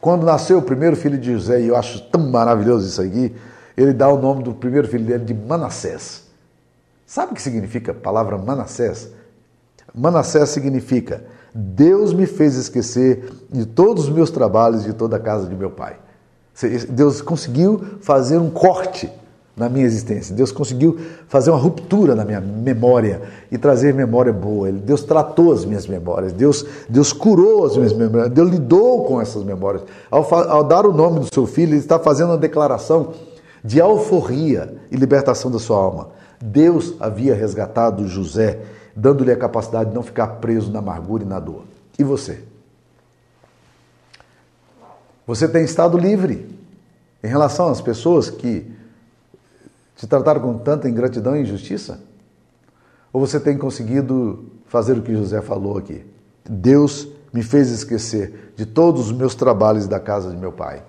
Quando 0.00 0.24
nasceu 0.24 0.58
o 0.58 0.62
primeiro 0.62 0.94
filho 0.94 1.18
de 1.18 1.32
José, 1.32 1.60
e 1.60 1.68
eu 1.68 1.76
acho 1.76 2.00
tão 2.10 2.30
maravilhoso 2.30 2.86
isso 2.86 3.02
aqui, 3.02 3.34
ele 3.76 3.92
dá 3.92 4.08
o 4.08 4.20
nome 4.20 4.44
do 4.44 4.54
primeiro 4.54 4.86
filho 4.86 5.04
dele 5.04 5.24
de 5.24 5.34
Manassés. 5.34 6.24
Sabe 7.06 7.32
o 7.32 7.34
que 7.34 7.42
significa 7.42 7.92
a 7.92 7.94
palavra 7.94 8.36
Manassés? 8.36 9.08
Manassés 9.94 10.50
significa 10.50 11.24
Deus 11.54 12.12
me 12.12 12.26
fez 12.26 12.54
esquecer 12.54 13.32
de 13.50 13.66
todos 13.66 14.04
os 14.04 14.10
meus 14.10 14.30
trabalhos 14.30 14.84
e 14.84 14.88
de 14.88 14.92
toda 14.92 15.16
a 15.16 15.20
casa 15.20 15.48
de 15.48 15.56
meu 15.56 15.70
pai. 15.70 15.96
Deus 16.88 17.20
conseguiu 17.20 17.80
fazer 18.00 18.38
um 18.38 18.50
corte 18.50 19.10
na 19.58 19.68
minha 19.68 19.84
existência. 19.84 20.34
Deus 20.34 20.52
conseguiu 20.52 20.98
fazer 21.26 21.50
uma 21.50 21.58
ruptura 21.58 22.14
na 22.14 22.24
minha 22.24 22.40
memória 22.40 23.20
e 23.50 23.58
trazer 23.58 23.92
memória 23.92 24.32
boa. 24.32 24.70
Deus 24.70 25.02
tratou 25.02 25.52
as 25.52 25.64
minhas 25.64 25.86
memórias, 25.86 26.32
Deus, 26.32 26.64
Deus 26.88 27.12
curou 27.12 27.66
as 27.66 27.76
minhas 27.76 27.92
memórias, 27.92 28.30
Deus 28.30 28.50
lidou 28.50 29.04
com 29.04 29.20
essas 29.20 29.42
memórias. 29.42 29.82
Ao, 30.10 30.34
ao 30.34 30.64
dar 30.64 30.86
o 30.86 30.92
nome 30.92 31.20
do 31.20 31.34
seu 31.34 31.46
filho, 31.46 31.72
ele 31.72 31.80
está 31.80 31.98
fazendo 31.98 32.30
uma 32.30 32.38
declaração 32.38 33.12
de 33.64 33.80
alforria 33.80 34.76
e 34.90 34.96
libertação 34.96 35.50
da 35.50 35.58
sua 35.58 35.76
alma. 35.76 36.08
Deus 36.40 36.94
havia 37.00 37.34
resgatado 37.34 38.06
José, 38.06 38.60
dando-lhe 38.94 39.32
a 39.32 39.36
capacidade 39.36 39.90
de 39.90 39.96
não 39.96 40.02
ficar 40.04 40.26
preso 40.36 40.70
na 40.70 40.78
amargura 40.78 41.24
e 41.24 41.26
na 41.26 41.40
dor. 41.40 41.64
E 41.98 42.04
você? 42.04 42.44
Você 45.28 45.46
tem 45.46 45.62
estado 45.62 45.98
livre 45.98 46.48
em 47.22 47.26
relação 47.26 47.68
às 47.68 47.82
pessoas 47.82 48.30
que 48.30 48.66
te 49.94 50.06
trataram 50.06 50.40
com 50.40 50.56
tanta 50.56 50.88
ingratidão 50.88 51.36
e 51.36 51.42
injustiça? 51.42 52.00
Ou 53.12 53.20
você 53.20 53.38
tem 53.38 53.58
conseguido 53.58 54.46
fazer 54.68 54.96
o 54.96 55.02
que 55.02 55.14
José 55.14 55.42
falou 55.42 55.76
aqui? 55.76 56.02
Deus 56.48 57.08
me 57.30 57.42
fez 57.42 57.70
esquecer 57.70 58.54
de 58.56 58.64
todos 58.64 59.10
os 59.10 59.12
meus 59.12 59.34
trabalhos 59.34 59.86
da 59.86 60.00
casa 60.00 60.30
de 60.30 60.36
meu 60.38 60.50
pai. 60.50 60.82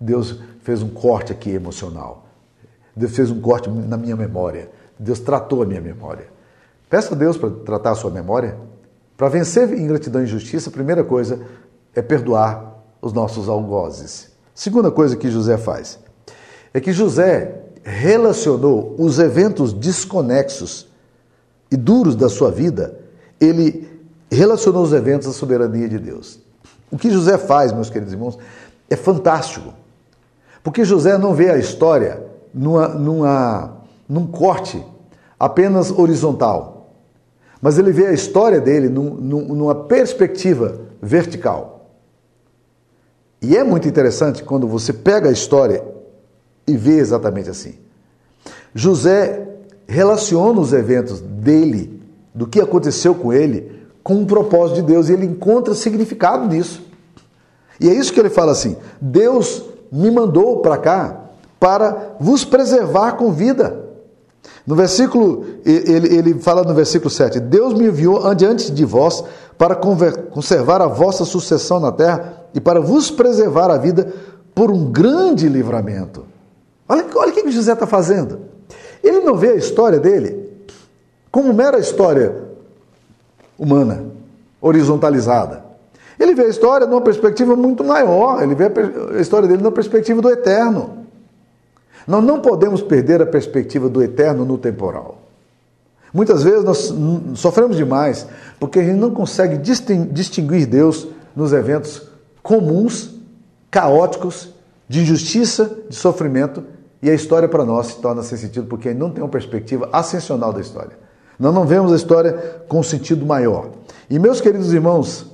Deus 0.00 0.40
fez 0.62 0.80
um 0.80 0.88
corte 0.88 1.32
aqui 1.32 1.50
emocional. 1.50 2.26
Deus 2.96 3.14
fez 3.14 3.30
um 3.30 3.38
corte 3.42 3.68
na 3.68 3.98
minha 3.98 4.16
memória. 4.16 4.70
Deus 4.98 5.20
tratou 5.20 5.62
a 5.62 5.66
minha 5.66 5.82
memória. 5.82 6.28
Peça 6.88 7.14
a 7.14 7.18
Deus 7.18 7.36
para 7.36 7.50
tratar 7.50 7.90
a 7.90 7.94
sua 7.94 8.10
memória. 8.10 8.56
Para 9.14 9.28
vencer 9.28 9.70
ingratidão 9.78 10.22
e 10.22 10.24
injustiça, 10.24 10.70
a 10.70 10.72
primeira 10.72 11.04
coisa 11.04 11.38
é 11.94 12.00
perdoar 12.00 12.73
os 13.04 13.12
nossos 13.12 13.48
algozes. 13.48 14.30
Segunda 14.54 14.90
coisa 14.90 15.14
que 15.14 15.30
José 15.30 15.58
faz 15.58 15.98
é 16.72 16.80
que 16.80 16.92
José 16.92 17.60
relacionou 17.84 18.96
os 18.98 19.18
eventos 19.18 19.72
desconexos 19.72 20.88
e 21.70 21.76
duros 21.76 22.16
da 22.16 22.30
sua 22.30 22.50
vida, 22.50 22.98
ele 23.38 23.86
relacionou 24.30 24.82
os 24.82 24.92
eventos 24.92 25.28
à 25.28 25.32
soberania 25.32 25.88
de 25.88 25.98
Deus. 25.98 26.40
O 26.90 26.96
que 26.96 27.10
José 27.10 27.36
faz, 27.36 27.72
meus 27.72 27.90
queridos 27.90 28.12
irmãos, 28.12 28.38
é 28.88 28.96
fantástico. 28.96 29.74
Porque 30.62 30.84
José 30.84 31.18
não 31.18 31.34
vê 31.34 31.50
a 31.50 31.58
história 31.58 32.24
numa, 32.54 32.88
numa, 32.88 33.76
num 34.08 34.26
corte 34.26 34.82
apenas 35.38 35.90
horizontal, 35.90 36.94
mas 37.60 37.78
ele 37.78 37.92
vê 37.92 38.06
a 38.06 38.12
história 38.12 38.60
dele 38.60 38.88
num, 38.88 39.10
numa 39.10 39.74
perspectiva 39.74 40.80
vertical. 41.02 41.73
E 43.44 43.56
é 43.58 43.62
muito 43.62 43.86
interessante 43.86 44.42
quando 44.42 44.66
você 44.66 44.90
pega 44.90 45.28
a 45.28 45.32
história 45.32 45.84
e 46.66 46.76
vê 46.78 46.96
exatamente 46.98 47.50
assim. 47.50 47.74
José 48.74 49.46
relaciona 49.86 50.58
os 50.58 50.72
eventos 50.72 51.20
dele, 51.20 52.00
do 52.34 52.46
que 52.46 52.58
aconteceu 52.58 53.14
com 53.14 53.34
ele, 53.34 53.82
com 54.02 54.14
um 54.14 54.24
propósito 54.24 54.76
de 54.76 54.82
Deus 54.82 55.08
e 55.08 55.12
ele 55.12 55.26
encontra 55.26 55.74
significado 55.74 56.46
nisso. 56.48 56.82
E 57.78 57.88
é 57.88 57.92
isso 57.92 58.14
que 58.14 58.20
ele 58.20 58.30
fala 58.30 58.52
assim: 58.52 58.76
Deus 58.98 59.62
me 59.92 60.10
mandou 60.10 60.60
para 60.60 60.78
cá 60.78 61.20
para 61.60 62.16
vos 62.18 62.46
preservar 62.46 63.12
com 63.12 63.30
vida. 63.30 63.84
No 64.66 64.74
versículo, 64.74 65.44
ele, 65.66 66.16
ele 66.16 66.34
fala 66.40 66.62
no 66.62 66.72
versículo 66.72 67.10
7: 67.10 67.40
Deus 67.40 67.74
me 67.74 67.88
enviou 67.88 68.26
adiante 68.26 68.72
de 68.72 68.84
vós 68.86 69.22
para 69.58 69.74
conservar 69.76 70.80
a 70.80 70.86
vossa 70.86 71.26
sucessão 71.26 71.78
na 71.78 71.92
terra 71.92 72.43
e 72.54 72.60
para 72.60 72.80
vos 72.80 73.10
preservar 73.10 73.70
a 73.70 73.76
vida 73.76 74.12
por 74.54 74.70
um 74.70 74.90
grande 74.90 75.48
livramento. 75.48 76.24
Olha, 76.88 77.04
olha 77.16 77.32
o 77.32 77.34
que 77.34 77.50
José 77.50 77.72
está 77.72 77.86
fazendo. 77.86 78.40
Ele 79.02 79.20
não 79.20 79.36
vê 79.36 79.48
a 79.48 79.56
história 79.56 79.98
dele 79.98 80.44
como 81.30 81.52
mera 81.52 81.78
história 81.78 82.44
humana, 83.58 84.04
horizontalizada. 84.60 85.64
Ele 86.18 86.32
vê 86.32 86.42
a 86.44 86.48
história 86.48 86.86
numa 86.86 87.00
perspectiva 87.00 87.56
muito 87.56 87.82
maior, 87.82 88.40
ele 88.40 88.54
vê 88.54 88.70
a 89.16 89.20
história 89.20 89.48
dele 89.48 89.60
numa 89.60 89.72
perspectiva 89.72 90.22
do 90.22 90.30
eterno. 90.30 90.98
Nós 92.06 92.22
não 92.22 92.40
podemos 92.40 92.82
perder 92.82 93.20
a 93.20 93.26
perspectiva 93.26 93.88
do 93.88 94.00
eterno 94.00 94.44
no 94.44 94.56
temporal. 94.56 95.18
Muitas 96.12 96.44
vezes 96.44 96.62
nós 96.62 96.94
sofremos 97.34 97.76
demais 97.76 98.28
porque 98.60 98.78
a 98.78 98.84
gente 98.84 98.98
não 98.98 99.10
consegue 99.10 99.58
distinguir 99.58 100.66
Deus 100.66 101.08
nos 101.34 101.52
eventos 101.52 102.13
comuns, 102.44 103.10
caóticos, 103.70 104.50
de 104.86 105.00
injustiça, 105.00 105.78
de 105.88 105.96
sofrimento, 105.96 106.62
e 107.02 107.10
a 107.10 107.14
história 107.14 107.48
para 107.48 107.64
nós 107.64 107.86
se 107.86 107.96
torna 107.96 108.22
sem 108.22 108.36
sentido 108.36 108.66
porque 108.66 108.92
não 108.92 109.10
tem 109.10 109.22
uma 109.22 109.30
perspectiva 109.30 109.88
ascensional 109.90 110.52
da 110.52 110.60
história. 110.60 110.96
Nós 111.38 111.54
não 111.54 111.66
vemos 111.66 111.90
a 111.90 111.96
história 111.96 112.62
com 112.68 112.80
um 112.80 112.82
sentido 112.82 113.24
maior. 113.26 113.70
E 114.08 114.18
meus 114.18 114.42
queridos 114.42 114.72
irmãos, 114.72 115.26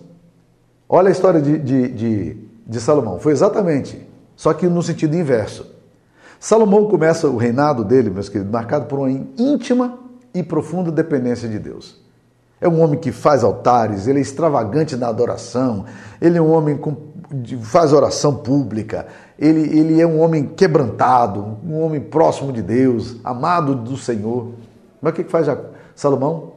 olha 0.88 1.08
a 1.08 1.10
história 1.10 1.42
de, 1.42 1.58
de, 1.58 1.88
de, 1.88 2.36
de 2.66 2.80
Salomão. 2.80 3.18
Foi 3.18 3.32
exatamente, 3.32 4.08
só 4.36 4.54
que 4.54 4.66
no 4.68 4.82
sentido 4.82 5.16
inverso. 5.16 5.66
Salomão 6.38 6.86
começa 6.86 7.28
o 7.28 7.36
reinado 7.36 7.84
dele, 7.84 8.08
meus 8.08 8.28
queridos, 8.28 8.52
marcado 8.52 8.86
por 8.86 9.00
uma 9.00 9.10
íntima 9.10 9.98
e 10.32 10.42
profunda 10.42 10.90
dependência 10.92 11.48
de 11.48 11.58
Deus. 11.58 11.99
É 12.60 12.68
um 12.68 12.80
homem 12.80 12.98
que 12.98 13.10
faz 13.10 13.42
altares, 13.42 14.06
ele 14.06 14.18
é 14.18 14.22
extravagante 14.22 14.96
na 14.96 15.08
adoração, 15.08 15.86
ele 16.20 16.36
é 16.36 16.42
um 16.42 16.52
homem 16.52 16.78
que 17.42 17.56
faz 17.56 17.92
oração 17.92 18.36
pública, 18.36 19.06
ele, 19.38 19.60
ele 19.78 20.00
é 20.00 20.06
um 20.06 20.20
homem 20.20 20.44
quebrantado, 20.44 21.58
um 21.64 21.80
homem 21.80 22.00
próximo 22.00 22.52
de 22.52 22.60
Deus, 22.60 23.16
amado 23.24 23.74
do 23.74 23.96
Senhor. 23.96 24.52
Mas 25.00 25.12
o 25.12 25.16
que 25.16 25.24
faz 25.24 25.46
Salomão? 25.94 26.52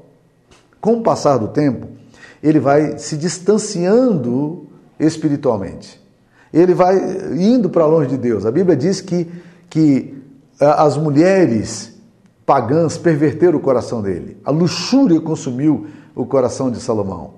Com 0.81 0.95
o 0.95 1.01
passar 1.01 1.37
do 1.37 1.47
tempo, 1.47 1.87
ele 2.41 2.59
vai 2.59 2.97
se 2.97 3.15
distanciando 3.15 4.67
espiritualmente. 4.99 6.01
Ele 6.51 6.73
vai 6.73 6.97
indo 7.37 7.69
para 7.69 7.85
longe 7.85 8.09
de 8.09 8.17
Deus. 8.17 8.45
A 8.45 8.51
Bíblia 8.51 8.75
diz 8.75 8.99
que 8.99 9.31
que 9.73 10.21
as 10.59 10.97
mulheres 10.97 11.92
pagãs 12.45 12.97
perverteram 12.97 13.57
o 13.57 13.61
coração 13.61 14.01
dele. 14.01 14.37
A 14.43 14.51
luxúria 14.51 15.19
consumiu 15.21 15.87
o 16.15 16.25
coração 16.25 16.69
de 16.69 16.79
Salomão. 16.79 17.35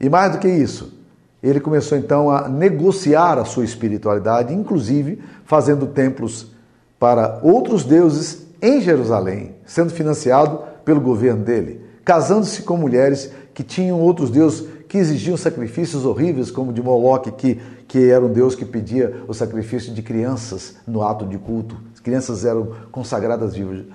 E 0.00 0.08
mais 0.08 0.32
do 0.32 0.38
que 0.38 0.48
isso, 0.48 0.94
ele 1.42 1.60
começou 1.60 1.98
então 1.98 2.30
a 2.30 2.48
negociar 2.48 3.38
a 3.38 3.44
sua 3.44 3.64
espiritualidade, 3.64 4.54
inclusive 4.54 5.20
fazendo 5.44 5.86
templos 5.86 6.52
para 6.98 7.40
outros 7.42 7.84
deuses 7.84 8.46
em 8.60 8.80
Jerusalém, 8.80 9.54
sendo 9.64 9.90
financiado 9.90 10.60
pelo 10.84 11.00
governo 11.00 11.44
dele, 11.44 11.80
casando-se 12.04 12.62
com 12.62 12.76
mulheres 12.76 13.30
que 13.54 13.62
tinham 13.62 14.00
outros 14.00 14.30
deuses 14.30 14.66
que 14.88 14.98
exigiam 14.98 15.36
sacrifícios 15.36 16.04
horríveis, 16.04 16.50
como 16.50 16.72
de 16.72 16.82
Moloque, 16.82 17.30
que 17.32 17.60
que 17.88 18.10
era 18.10 18.22
um 18.22 18.30
Deus 18.30 18.54
que 18.54 18.66
pedia 18.66 19.22
o 19.26 19.32
sacrifício 19.32 19.94
de 19.94 20.02
crianças 20.02 20.76
no 20.86 21.02
ato 21.02 21.24
de 21.24 21.38
culto. 21.38 21.74
As 21.94 22.00
crianças 22.00 22.44
eram 22.44 22.74
consagradas 22.92 23.54
vivas. 23.54 23.86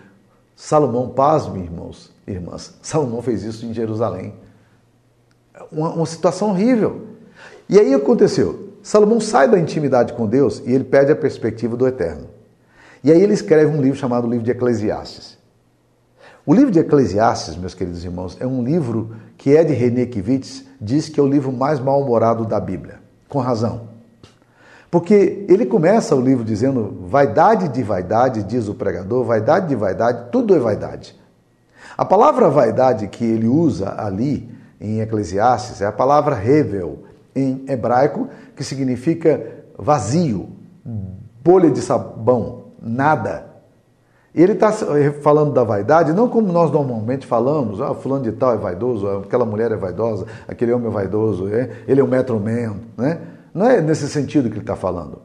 Salomão, 0.56 1.10
pasme, 1.10 1.60
irmãos, 1.60 2.12
irmãs. 2.28 2.74
Salomão 2.82 3.22
fez 3.22 3.44
isso 3.44 3.66
em 3.66 3.74
Jerusalém. 3.74 4.34
Uma, 5.72 5.94
uma 5.94 6.06
situação 6.06 6.50
horrível. 6.50 7.08
E 7.68 7.80
aí 7.80 7.94
aconteceu: 7.94 8.74
Salomão 8.82 9.20
sai 9.20 9.50
da 9.50 9.60
intimidade 9.60 10.14
com 10.14 10.28
Deus 10.28 10.62
e 10.66 10.72
ele 10.72 10.84
pede 10.84 11.12
a 11.12 11.16
perspectiva 11.16 11.76
do 11.76 11.88
eterno. 11.88 12.28
E 13.04 13.12
aí 13.12 13.22
ele 13.22 13.34
escreve 13.34 13.76
um 13.76 13.82
livro 13.82 13.98
chamado 13.98 14.28
Livro 14.28 14.46
de 14.46 14.52
Eclesiastes. 14.52 15.38
O 16.46 16.54
livro 16.54 16.72
de 16.72 16.80
Eclesiastes, 16.80 17.56
meus 17.56 17.74
queridos 17.74 18.04
irmãos, 18.04 18.38
é 18.40 18.46
um 18.46 18.64
livro 18.64 19.16
que 19.38 19.64
de 19.64 19.74
René 19.74 20.06
Kivitz, 20.06 20.66
diz 20.80 21.08
que 21.08 21.20
é 21.20 21.24
o 21.24 21.28
livro 21.28 21.52
mais 21.52 21.80
mal-humorado 21.80 22.46
da 22.46 22.60
Bíblia. 22.60 23.00
Com 23.30 23.40
razão. 23.40 23.93
Porque 24.94 25.44
ele 25.50 25.66
começa 25.66 26.16
o 26.16 26.22
livro 26.22 26.44
dizendo: 26.44 27.00
vaidade 27.08 27.68
de 27.68 27.82
vaidade, 27.82 28.44
diz 28.44 28.68
o 28.68 28.76
pregador, 28.76 29.24
vaidade 29.24 29.68
de 29.68 29.76
vaidade, 29.76 30.30
tudo 30.32 30.56
é 30.56 30.60
vaidade. 30.60 31.20
A 31.98 32.06
palavra 32.06 32.48
vaidade 32.48 33.08
que 33.08 33.26
ele 33.26 33.48
usa 33.48 33.96
ali 33.98 34.48
em 34.80 35.00
Eclesiastes 35.00 35.82
é 35.82 35.88
a 35.88 35.92
palavra 35.92 36.36
revel, 36.36 37.06
em 37.36 37.66
hebraico, 37.68 38.28
que 38.56 38.64
significa 38.64 39.42
vazio, 39.76 40.50
bolha 41.44 41.72
de 41.72 41.82
sabão, 41.82 42.66
nada. 42.80 43.48
Ele 44.36 44.54
está 44.54 44.72
falando 44.72 45.54
da 45.54 45.64
vaidade 45.64 46.14
não 46.14 46.30
como 46.30 46.54
nós 46.54 46.70
normalmente 46.70 47.26
falamos, 47.26 47.82
ah, 47.82 47.96
fulano 47.96 48.26
de 48.26 48.32
tal 48.32 48.54
é 48.54 48.58
vaidoso, 48.58 49.08
aquela 49.08 49.44
mulher 49.44 49.72
é 49.72 49.76
vaidosa, 49.76 50.28
aquele 50.48 50.72
homem 50.72 50.90
é 50.90 50.92
vaidoso, 50.92 51.48
é? 51.48 51.72
ele 51.88 52.00
é 52.00 52.04
um 52.04 52.08
metro 52.08 52.40
man, 52.40 52.76
né? 52.96 53.33
Não 53.54 53.68
é 53.68 53.82
nesse 53.82 54.10
sentido 54.10 54.50
que 54.50 54.56
ele 54.56 54.62
está 54.62 54.76
falando. 54.76 55.22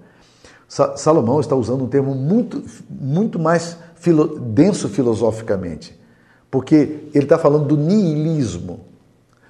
Salomão 0.68 1.40
está 1.40 1.56
usando 1.56 1.84
um 1.84 1.88
termo 1.88 2.14
muito, 2.14 2.62
muito 2.90 3.38
mais 3.38 3.76
filo, 3.94 4.38
denso 4.38 4.88
filosoficamente, 4.88 5.98
porque 6.50 7.08
ele 7.14 7.24
está 7.24 7.38
falando 7.38 7.64
do 7.64 7.76
niilismo. 7.76 8.80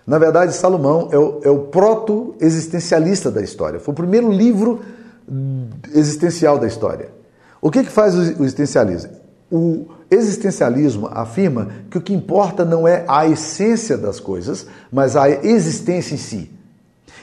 Na 0.06 0.18
verdade, 0.18 0.54
Salomão 0.54 1.08
é 1.10 1.18
o, 1.18 1.40
é 1.42 1.50
o 1.50 1.58
proto-existencialista 1.66 3.30
da 3.30 3.42
história. 3.42 3.80
Foi 3.80 3.92
o 3.92 3.96
primeiro 3.96 4.30
livro 4.30 4.80
existencial 5.92 6.58
da 6.58 6.66
história. 6.66 7.10
O 7.60 7.70
que, 7.70 7.82
que 7.82 7.90
faz 7.90 8.14
o 8.14 8.44
existencialismo? 8.44 9.12
O 9.50 9.86
existencialismo 10.10 11.08
afirma 11.10 11.68
que 11.90 11.98
o 11.98 12.00
que 12.00 12.14
importa 12.14 12.64
não 12.64 12.86
é 12.86 13.04
a 13.08 13.26
essência 13.26 13.98
das 13.98 14.20
coisas, 14.20 14.66
mas 14.90 15.16
a 15.16 15.28
existência 15.28 16.14
em 16.14 16.18
si. 16.18 16.57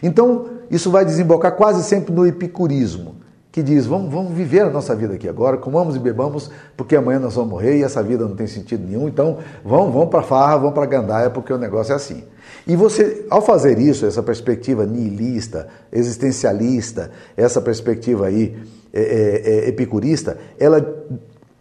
Então, 0.02 0.46
isso 0.70 0.92
vai 0.92 1.06
desembocar 1.06 1.56
quase 1.56 1.84
sempre 1.84 2.14
no 2.14 2.26
epicurismo, 2.26 3.16
que 3.52 3.64
diz: 3.64 3.86
vamos, 3.86 4.12
vamos 4.12 4.34
viver 4.34 4.62
a 4.62 4.70
nossa 4.70 4.96
vida 4.96 5.14
aqui 5.14 5.30
agora, 5.30 5.58
comamos 5.58 5.96
e 5.96 6.00
bebamos, 6.00 6.52
porque 6.76 6.96
amanhã 6.96 7.20
nós 7.20 7.36
vamos 7.36 7.52
morrer 7.52 7.78
e 7.78 7.84
essa 7.84 8.04
vida 8.04 8.26
não 8.26 8.36
tem 8.36 8.48
sentido 8.48 8.86
nenhum, 8.86 9.08
então 9.08 9.38
vamos, 9.64 9.94
vamos 9.94 10.10
para 10.10 10.22
farra, 10.22 10.58
vamos 10.58 10.74
para 10.74 10.86
gandaia, 10.86 11.30
porque 11.30 11.54
o 11.54 11.58
negócio 11.58 11.94
é 11.94 11.96
assim. 11.96 12.24
E 12.68 12.76
você, 12.76 13.26
ao 13.30 13.42
fazer 13.42 13.78
isso, 13.78 14.06
essa 14.06 14.24
perspectiva 14.24 14.86
nihilista, 14.86 15.68
existencialista, 15.92 17.12
essa 17.38 17.62
perspectiva 17.62 18.26
aí 18.26 18.58
é, 18.92 19.02
é, 19.02 19.50
é, 19.66 19.70
epicurista, 19.70 20.38
ela 20.60 20.86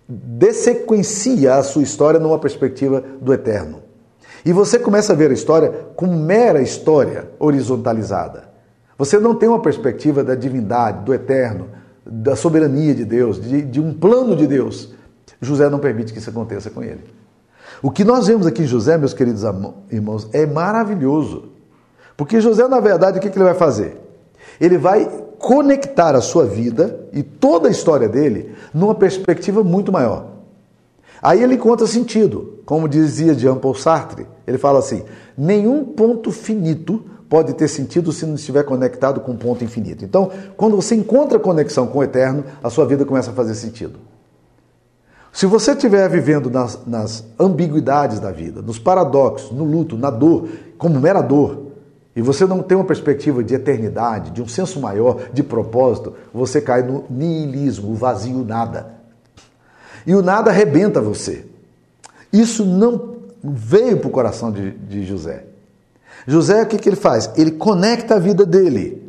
dessequencia 0.09 1.57
a 1.57 1.63
sua 1.63 1.83
história 1.83 2.19
numa 2.19 2.39
perspectiva 2.39 3.03
do 3.21 3.33
eterno. 3.33 3.84
E 4.45 4.53
você 4.53 4.79
começa 4.79 5.13
a 5.13 5.17
ver 5.17 5.31
a 5.31 5.35
história 5.35 5.73
como 5.97 6.15
mera 6.17 6.61
história 6.61 7.31
horizontalizada. 7.39 8.53
Você 8.99 9.19
não 9.19 9.35
tem 9.35 9.49
uma 9.49 9.61
perspectiva 9.61 10.23
da 10.23 10.35
divindade, 10.35 11.05
do 11.05 11.15
eterno, 11.15 11.69
da 12.05 12.37
soberania 12.37 12.95
de 12.95 13.05
Deus, 13.05 13.41
de, 13.41 13.63
de, 13.63 13.81
um 13.81 13.95
plano 13.95 14.37
de 14.37 14.47
Deus. 14.47 14.93
José 15.41 15.69
não 15.69 15.79
permite 15.79 16.13
que 16.13 16.19
isso 16.19 16.31
aconteça 16.31 16.71
com 16.71 16.83
ele. 16.83 17.03
O 17.83 17.91
que 17.91 18.05
nós 18.05 18.27
vemos 18.27 18.47
aqui 18.47 18.63
em 18.63 18.67
José, 18.67 18.97
meus 18.97 19.15
queridos 19.15 19.43
irmãos, 19.91 20.29
é 20.33 20.47
maravilhoso. 20.47 21.51
Porque 22.17 22.41
José, 22.41 22.69
na 22.69 22.81
verdade, 22.81 23.19
o 23.19 23.21
que 23.21 23.29
ele 23.29 23.45
vai 23.45 23.55
fazer? 23.55 24.01
Ele 24.61 24.79
vai 24.79 25.09
conectar 25.39 26.15
a 26.15 26.21
sua 26.21 26.45
vida 26.45 27.01
e 27.13 27.23
toda 27.23 27.69
a 27.69 27.71
história 27.71 28.09
dele 28.09 28.55
numa 28.73 28.95
perspectiva 28.95 29.65
muito 29.65 29.91
maior. 29.91 30.34
Aí 31.25 31.43
ele 31.43 31.55
encontra 31.55 31.87
sentido, 31.87 32.59
como 32.67 32.87
dizia 32.87 33.33
Jean 33.33 33.57
Paul 33.57 33.75
Sartre. 33.75 34.27
Ele 34.47 34.59
fala 34.59 34.81
assim: 34.81 35.05
nenhum 35.39 35.83
ponto 35.83 36.31
finito 36.31 37.03
pode 37.31 37.55
ter 37.55 37.67
sentido 37.67 38.13
se 38.13 38.27
não 38.27 38.35
estiver 38.35 38.63
conectado 38.63 39.21
com 39.21 39.33
um 39.33 39.37
ponto 39.37 39.65
infinito. 39.65 40.05
Então, 40.05 40.31
quando 40.55 40.77
você 40.77 40.95
encontra 40.95 41.39
conexão 41.39 41.87
com 41.87 42.01
o 42.01 42.05
eterno, 42.05 42.45
a 42.63 42.69
sua 42.69 42.85
vida 42.85 43.07
começa 43.07 43.31
a 43.31 43.33
fazer 43.33 43.55
sentido. 43.55 43.99
Se 45.33 45.47
você 45.47 45.73
estiver 45.73 46.07
vivendo 46.11 46.51
nas, 46.51 46.81
nas 46.87 47.25
ambiguidades 47.41 48.21
da 48.21 48.31
vida, 48.31 48.61
nos 48.61 48.79
paradoxos, 48.79 49.51
no 49.51 49.65
luto, 49.65 49.97
na 49.97 50.11
dor, 50.11 50.47
como 50.77 51.01
mera 51.01 51.23
dor, 51.23 51.69
e 52.15 52.21
você 52.21 52.45
não 52.45 52.63
tem 52.63 52.77
uma 52.77 52.85
perspectiva 52.85 53.43
de 53.43 53.55
eternidade, 53.55 54.31
de 54.31 54.43
um 54.43 54.47
senso 54.47 54.79
maior, 54.79 55.31
de 55.33 55.43
propósito, 55.43 56.13
você 56.35 56.61
cai 56.61 56.83
no 56.83 57.05
niilismo, 57.09 57.93
o 57.93 57.95
vazio 57.95 58.45
nada. 58.45 59.04
E 60.07 60.15
o 60.15 60.23
nada 60.23 60.51
arrebenta 60.51 61.01
você. 61.01 61.45
Isso 62.33 62.65
não 62.65 63.15
veio 63.43 63.99
para 63.99 64.09
o 64.09 64.11
coração 64.11 64.51
de, 64.51 64.71
de 64.73 65.05
José. 65.05 65.45
José, 66.27 66.63
o 66.63 66.67
que, 66.67 66.79
que 66.79 66.89
ele 66.89 66.97
faz? 66.97 67.31
Ele 67.37 67.53
conecta 67.53 68.15
a 68.15 68.19
vida 68.19 68.47
dele 68.47 69.03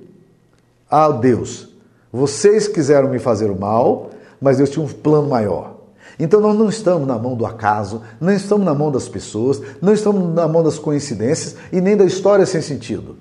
a 0.90 1.10
Deus. 1.10 1.70
Vocês 2.12 2.68
quiseram 2.68 3.10
me 3.10 3.20
fazer 3.20 3.50
o 3.50 3.60
mal, 3.60 4.10
mas 4.40 4.58
Deus 4.58 4.70
tinha 4.70 4.84
um 4.84 4.88
plano 4.88 5.30
maior. 5.30 5.76
Então 6.20 6.40
nós 6.40 6.58
não 6.58 6.70
estamos 6.70 7.08
na 7.08 7.18
mão 7.18 7.36
do 7.36 7.46
acaso, 7.46 8.02
não 8.22 8.32
estamos 8.32 8.66
na 8.66 8.74
mão 8.74 8.92
das 8.92 9.08
pessoas, 9.08 9.62
não 9.82 9.94
estamos 9.94 10.34
na 10.34 10.48
mão 10.48 10.64
das 10.64 10.80
coincidências 10.80 11.56
e 11.72 11.82
nem 11.82 11.98
da 11.98 12.06
história 12.06 12.46
sem 12.46 12.62
sentido. 12.62 13.18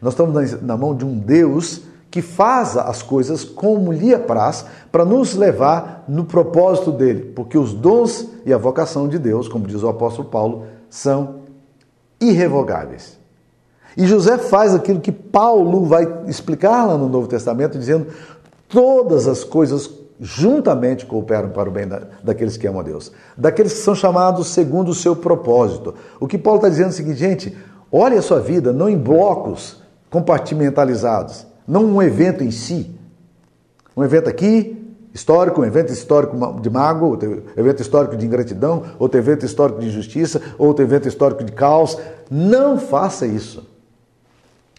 Nós 0.00 0.12
estamos 0.12 0.60
na 0.60 0.76
mão 0.76 0.94
de 0.94 1.04
um 1.04 1.18
Deus 1.18 1.82
que 2.10 2.22
faz 2.22 2.76
as 2.76 3.02
coisas 3.02 3.44
como 3.44 3.92
lhe 3.92 4.14
apraz 4.14 4.64
para 4.90 5.04
nos 5.04 5.34
levar 5.34 6.04
no 6.08 6.24
propósito 6.24 6.90
dele, 6.92 7.32
porque 7.34 7.58
os 7.58 7.74
dons 7.74 8.28
e 8.44 8.52
a 8.52 8.58
vocação 8.58 9.08
de 9.08 9.18
Deus, 9.18 9.48
como 9.48 9.66
diz 9.66 9.82
o 9.82 9.88
apóstolo 9.88 10.28
Paulo, 10.28 10.66
são 10.88 11.40
irrevogáveis. 12.20 13.18
E 13.96 14.06
José 14.06 14.36
faz 14.36 14.74
aquilo 14.74 15.00
que 15.00 15.12
Paulo 15.12 15.84
vai 15.84 16.06
explicar 16.26 16.84
lá 16.84 16.98
no 16.98 17.08
Novo 17.08 17.26
Testamento, 17.26 17.78
dizendo: 17.78 18.08
todas 18.68 19.26
as 19.26 19.42
coisas 19.42 19.90
juntamente 20.20 21.06
cooperam 21.06 21.50
para 21.50 21.68
o 21.68 21.72
bem 21.72 21.86
da, 21.86 22.02
daqueles 22.22 22.56
que 22.56 22.66
amam 22.66 22.80
a 22.80 22.84
Deus, 22.84 23.12
daqueles 23.36 23.72
que 23.72 23.80
são 23.80 23.94
chamados 23.94 24.48
segundo 24.48 24.90
o 24.90 24.94
seu 24.94 25.16
propósito. 25.16 25.94
O 26.20 26.26
que 26.26 26.38
Paulo 26.38 26.58
está 26.58 26.68
dizendo 26.68 26.88
é 26.88 26.90
o 26.90 26.92
seguinte, 26.92 27.18
gente: 27.18 27.56
olhe 27.90 28.16
a 28.16 28.22
sua 28.22 28.40
vida 28.40 28.72
não 28.72 28.88
em 28.88 28.98
blocos 28.98 29.82
compartimentalizados, 30.10 31.46
não 31.66 31.84
um 31.84 32.02
evento 32.02 32.44
em 32.44 32.50
si. 32.50 32.94
Um 33.96 34.04
evento 34.04 34.28
aqui, 34.28 34.94
histórico, 35.12 35.62
um 35.62 35.64
evento 35.64 35.92
histórico 35.92 36.60
de 36.60 36.68
mago, 36.68 37.06
outro 37.06 37.44
evento 37.56 37.80
histórico 37.80 38.16
de 38.16 38.26
ingratidão, 38.26 38.84
outro 38.98 39.18
evento 39.18 39.46
histórico 39.46 39.80
de 39.80 39.86
injustiça, 39.86 40.40
outro 40.58 40.84
evento 40.84 41.08
histórico 41.08 41.42
de 41.42 41.52
caos. 41.52 41.98
Não 42.30 42.78
faça 42.78 43.26
isso. 43.26 43.66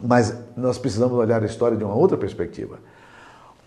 Mas 0.01 0.35
nós 0.55 0.77
precisamos 0.77 1.17
olhar 1.17 1.41
a 1.41 1.45
história 1.45 1.75
de 1.75 1.83
uma 1.83 1.95
outra 1.95 2.15
perspectiva. 2.15 2.79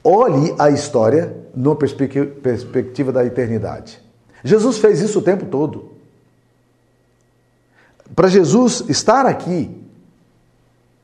Olhe 0.02 0.54
a 0.59 0.70
história 0.70 1.37
numa 1.54 1.76
perspectiva 1.76 3.12
da 3.12 3.24
eternidade. 3.24 4.00
Jesus 4.42 4.78
fez 4.78 5.00
isso 5.00 5.18
o 5.18 5.22
tempo 5.22 5.46
todo. 5.46 5.90
Para 8.14 8.28
Jesus 8.28 8.85
estar 8.88 9.26
aqui 9.26 9.76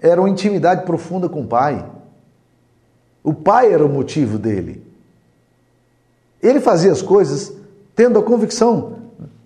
era 0.00 0.20
uma 0.20 0.31
intimidade 0.31 0.85
profunda 0.85 1.29
com 1.29 1.42
o 1.42 1.46
Pai. 1.46 1.85
O 3.26 3.34
Pai 3.34 3.72
era 3.72 3.84
o 3.84 3.88
motivo 3.88 4.38
dele. 4.38 4.80
Ele 6.40 6.60
fazia 6.60 6.92
as 6.92 7.02
coisas 7.02 7.52
tendo 7.92 8.20
a 8.20 8.22
convicção 8.22 8.98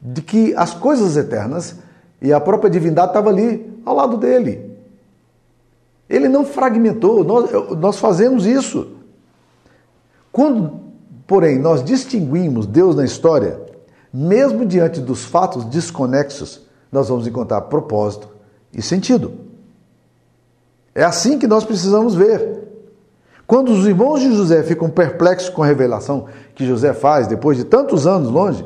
de 0.02 0.20
que 0.20 0.54
as 0.54 0.74
coisas 0.74 1.16
eternas 1.16 1.76
e 2.20 2.30
a 2.30 2.38
própria 2.38 2.68
divindade 2.68 3.08
estava 3.08 3.30
ali 3.30 3.80
ao 3.86 3.96
lado 3.96 4.18
dele. 4.18 4.76
Ele 6.10 6.28
não 6.28 6.44
fragmentou, 6.44 7.24
nós, 7.24 7.50
nós 7.78 7.98
fazemos 7.98 8.44
isso. 8.44 8.96
Quando, 10.30 10.78
porém, 11.26 11.58
nós 11.58 11.82
distinguimos 11.82 12.66
Deus 12.66 12.94
na 12.94 13.04
história, 13.06 13.62
mesmo 14.12 14.66
diante 14.66 15.00
dos 15.00 15.24
fatos 15.24 15.64
desconexos, 15.64 16.60
nós 16.92 17.08
vamos 17.08 17.26
encontrar 17.26 17.62
propósito 17.62 18.28
e 18.74 18.82
sentido. 18.82 19.32
É 20.94 21.02
assim 21.02 21.38
que 21.38 21.46
nós 21.46 21.64
precisamos 21.64 22.14
ver. 22.14 22.60
Quando 23.50 23.72
os 23.72 23.84
irmãos 23.84 24.20
de 24.20 24.32
José 24.32 24.62
ficam 24.62 24.88
perplexos 24.88 25.48
com 25.48 25.60
a 25.60 25.66
revelação 25.66 26.26
que 26.54 26.64
José 26.64 26.92
faz 26.92 27.26
depois 27.26 27.56
de 27.56 27.64
tantos 27.64 28.06
anos 28.06 28.30
longe, 28.30 28.64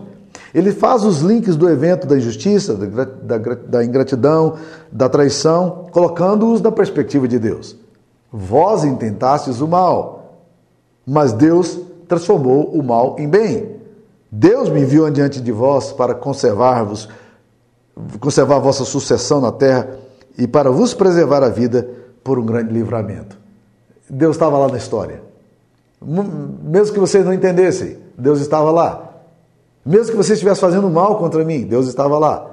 ele 0.55 0.73
faz 0.73 1.05
os 1.05 1.23
links 1.23 1.57
do 1.57 1.71
evento 1.71 2.07
da 2.07 2.19
injustiça, 2.19 2.75
da, 2.75 3.83
ingratidão, 3.83 4.57
da 4.93 5.09
traição, 5.09 5.87
colocando-os 5.91 6.61
na 6.61 6.71
perspectiva 6.71 7.27
de 7.27 7.39
Deus. 7.39 7.79
Vós 8.31 8.85
intentastes 8.85 9.63
o 9.63 9.67
mal, 9.67 10.43
mas 11.07 11.33
Deus 11.33 11.81
transformou 12.07 12.67
o 12.67 12.83
mal 12.83 13.17
em 13.19 13.27
bem. 13.27 13.77
Deus 14.31 14.69
me 14.69 14.83
enviou 14.83 15.09
diante 15.09 15.41
de 15.41 15.51
vós 15.51 15.93
para 15.93 16.15
conservar-vos 16.15 17.09
conservar 18.21 18.59
vossa 18.59 18.85
sucessão 18.85 19.41
na 19.41 19.51
terra 19.51 19.97
e 20.37 20.47
para 20.47 20.71
vos 20.71 20.93
preservar 20.93 21.43
a 21.43 21.49
vida 21.49 21.89
por 22.23 22.39
um 22.39 22.45
grande 22.45 22.71
livramento. 22.71 23.44
Deus 24.15 24.37
estava 24.37 24.57
lá 24.59 24.69
na 24.69 24.77
história. 24.77 25.23
Mesmo 26.01 26.95
que 26.95 27.01
vocês 27.01 27.25
não 27.25 27.33
entendessem, 27.33 27.99
Deus 28.17 28.41
estava 28.41 28.71
lá. 28.71 29.13
Mesmo 29.85 30.13
que 30.13 30.17
você 30.17 30.35
estivesse 30.35 30.61
fazendo 30.61 30.89
mal 30.89 31.19
contra 31.19 31.45
mim, 31.45 31.63
Deus 31.67 31.89
estava 31.89 32.19
lá. 32.19 32.51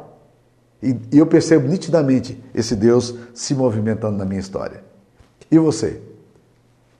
E, 0.82 0.98
eu 1.12 1.28
percebo 1.28 1.68
nitidamente 1.68 2.42
esse 2.54 2.76
Deus 2.76 3.14
se 3.34 3.54
movimentando 3.54 4.18
na 4.18 4.26
minha 4.26 4.40
história. 4.40 4.84
E 5.52 5.60
você? 5.60 6.02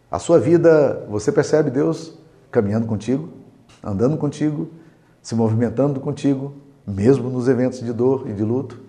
A 0.10 0.20
sua 0.20 0.40
vida, 0.40 1.06
você 1.10 1.32
percebe 1.32 1.72
Deus 1.72 2.14
caminhando 2.52 2.86
contigo, 2.86 3.30
andando 3.84 4.16
contigo, 4.18 4.70
se 5.24 5.34
movimentando 5.34 6.00
contigo, 6.00 6.54
mesmo 6.86 7.30
nos 7.30 7.48
eventos 7.48 7.80
de 7.80 7.92
dor 7.92 8.30
e 8.30 8.34
de 8.34 8.44
luto? 8.44 8.80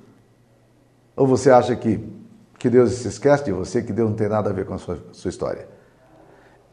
Ou 1.16 1.26
você 1.26 1.50
acha 1.50 1.74
que, 1.74 2.00
que 2.62 2.70
Deus 2.70 2.92
se 2.92 3.08
esquece 3.08 3.42
de 3.42 3.50
você, 3.50 3.82
que 3.82 3.92
Deus 3.92 4.08
não 4.08 4.16
tem 4.16 4.28
nada 4.28 4.50
a 4.50 4.52
ver 4.52 4.64
com 4.64 4.74
a 4.74 4.78
sua, 4.78 4.96
sua 5.10 5.28
história? 5.28 5.66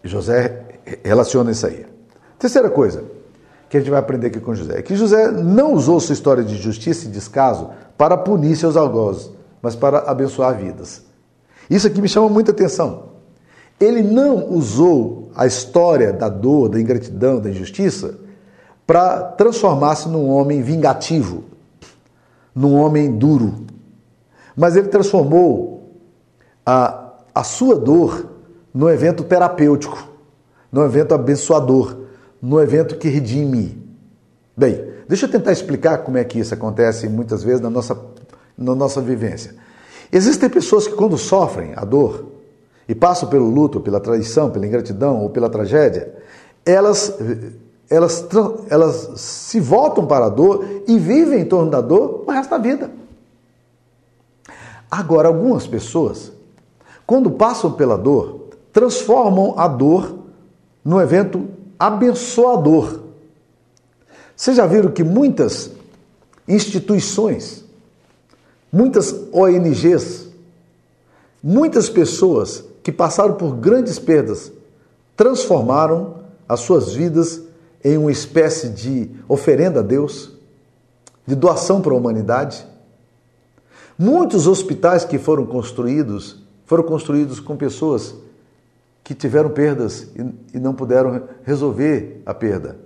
José 0.03 0.63
relaciona 1.03 1.49
isso 1.49 1.65
aí. 1.65 1.83
Terceira 2.37 2.69
coisa 2.69 3.05
que 3.67 3.75
a 3.75 3.79
gente 3.79 3.89
vai 3.89 3.99
aprender 3.99 4.27
aqui 4.27 4.39
com 4.39 4.53
José 4.53 4.77
é 4.77 4.81
que 4.83 4.95
José 4.95 5.31
não 5.31 5.73
usou 5.73 5.99
sua 5.99 6.13
história 6.13 6.43
de 6.43 6.57
justiça 6.57 7.07
e 7.07 7.09
descaso 7.09 7.71
para 7.97 8.15
punir 8.15 8.55
seus 8.55 8.77
algozes, 8.77 9.31
mas 9.63 9.75
para 9.75 9.97
abençoar 10.01 10.55
vidas. 10.55 11.01
Isso 11.67 11.87
aqui 11.87 11.99
me 11.99 12.07
chama 12.07 12.29
muita 12.29 12.51
atenção. 12.51 13.13
Ele 13.79 14.03
não 14.03 14.47
usou 14.47 15.31
a 15.35 15.47
história 15.47 16.13
da 16.13 16.29
dor, 16.29 16.69
da 16.69 16.79
ingratidão, 16.79 17.39
da 17.39 17.49
injustiça 17.49 18.19
para 18.85 19.23
transformar-se 19.23 20.07
num 20.07 20.29
homem 20.29 20.61
vingativo, 20.61 21.45
num 22.53 22.75
homem 22.75 23.17
duro. 23.17 23.65
Mas 24.55 24.75
ele 24.75 24.89
transformou 24.89 25.68
a, 26.69 27.13
a 27.33 27.43
sua 27.43 27.75
dor 27.75 28.27
num 28.71 28.87
evento 28.87 29.23
terapêutico, 29.23 30.07
num 30.71 30.85
evento 30.85 31.15
abençoador, 31.15 31.95
num 32.39 32.59
evento 32.59 32.95
que 32.95 33.07
redime. 33.07 33.83
Bem, 34.55 34.85
deixa 35.07 35.25
eu 35.25 35.31
tentar 35.31 35.51
explicar 35.51 35.99
como 35.99 36.19
é 36.19 36.23
que 36.23 36.37
isso 36.37 36.53
acontece 36.53 37.09
muitas 37.09 37.41
vezes 37.41 37.59
na 37.59 37.71
nossa, 37.71 37.99
na 38.55 38.75
nossa 38.75 39.01
vivência. 39.01 39.55
Existem 40.11 40.47
pessoas 40.47 40.87
que, 40.87 40.93
quando 40.93 41.17
sofrem 41.17 41.73
a 41.75 41.83
dor 41.83 42.25
e 42.87 42.93
passam 42.93 43.27
pelo 43.27 43.49
luto, 43.49 43.79
pela 43.79 43.99
traição, 43.99 44.51
pela 44.51 44.67
ingratidão 44.67 45.23
ou 45.23 45.29
pela 45.31 45.49
tragédia, 45.49 46.13
elas 46.63 47.17
elas, 47.89 48.27
elas 48.69 49.13
se 49.15 49.59
voltam 49.59 50.05
para 50.05 50.27
a 50.27 50.29
dor 50.29 50.83
e 50.87 50.99
vivem 50.99 51.41
em 51.41 51.45
torno 51.45 51.71
da 51.71 51.81
dor 51.81 52.23
o 52.27 52.31
resto 52.31 52.51
da 52.51 52.59
vida. 52.59 52.91
Agora, 54.91 55.27
algumas 55.27 55.65
pessoas, 55.65 56.31
quando 57.09 57.31
passam 57.31 57.71
pela 57.71 57.97
dor, 57.97 58.49
transformam 58.71 59.55
a 59.57 59.67
dor 59.67 60.15
num 60.85 61.01
evento 61.01 61.47
abençoador. 61.79 62.99
Vocês 64.35 64.57
já 64.57 64.67
viram 64.67 64.91
que 64.91 65.03
muitas 65.03 65.71
instituições, 66.47 67.65
muitas 68.71 69.11
ONGs, 69.33 70.27
muitas 71.41 71.89
pessoas 71.89 72.63
que 72.83 72.91
passaram 72.91 73.33
por 73.33 73.55
grandes 73.55 73.97
perdas 73.97 74.51
transformaram 75.17 76.17
as 76.47 76.59
suas 76.59 76.93
vidas 76.93 77.41
em 77.83 77.97
uma 77.97 78.11
espécie 78.11 78.69
de 78.69 79.09
oferenda 79.27 79.79
a 79.79 79.83
Deus, 79.83 80.31
de 81.25 81.33
doação 81.33 81.81
para 81.81 81.91
a 81.91 81.97
humanidade. 81.97 82.63
Muitos 83.97 84.45
hospitais 84.45 85.03
que 85.03 85.17
foram 85.17 85.47
construídos 85.47 86.47
foram 86.69 86.83
construídos 86.83 87.39
com 87.39 87.57
pessoas 87.57 88.13
que 89.03 89.15
tiveram 89.15 89.49
perdas 89.49 90.11
e, 90.53 90.59
não 90.59 90.71
puderam 90.71 91.23
resolver 91.43 92.21
a 92.23 92.31
perda, 92.31 92.77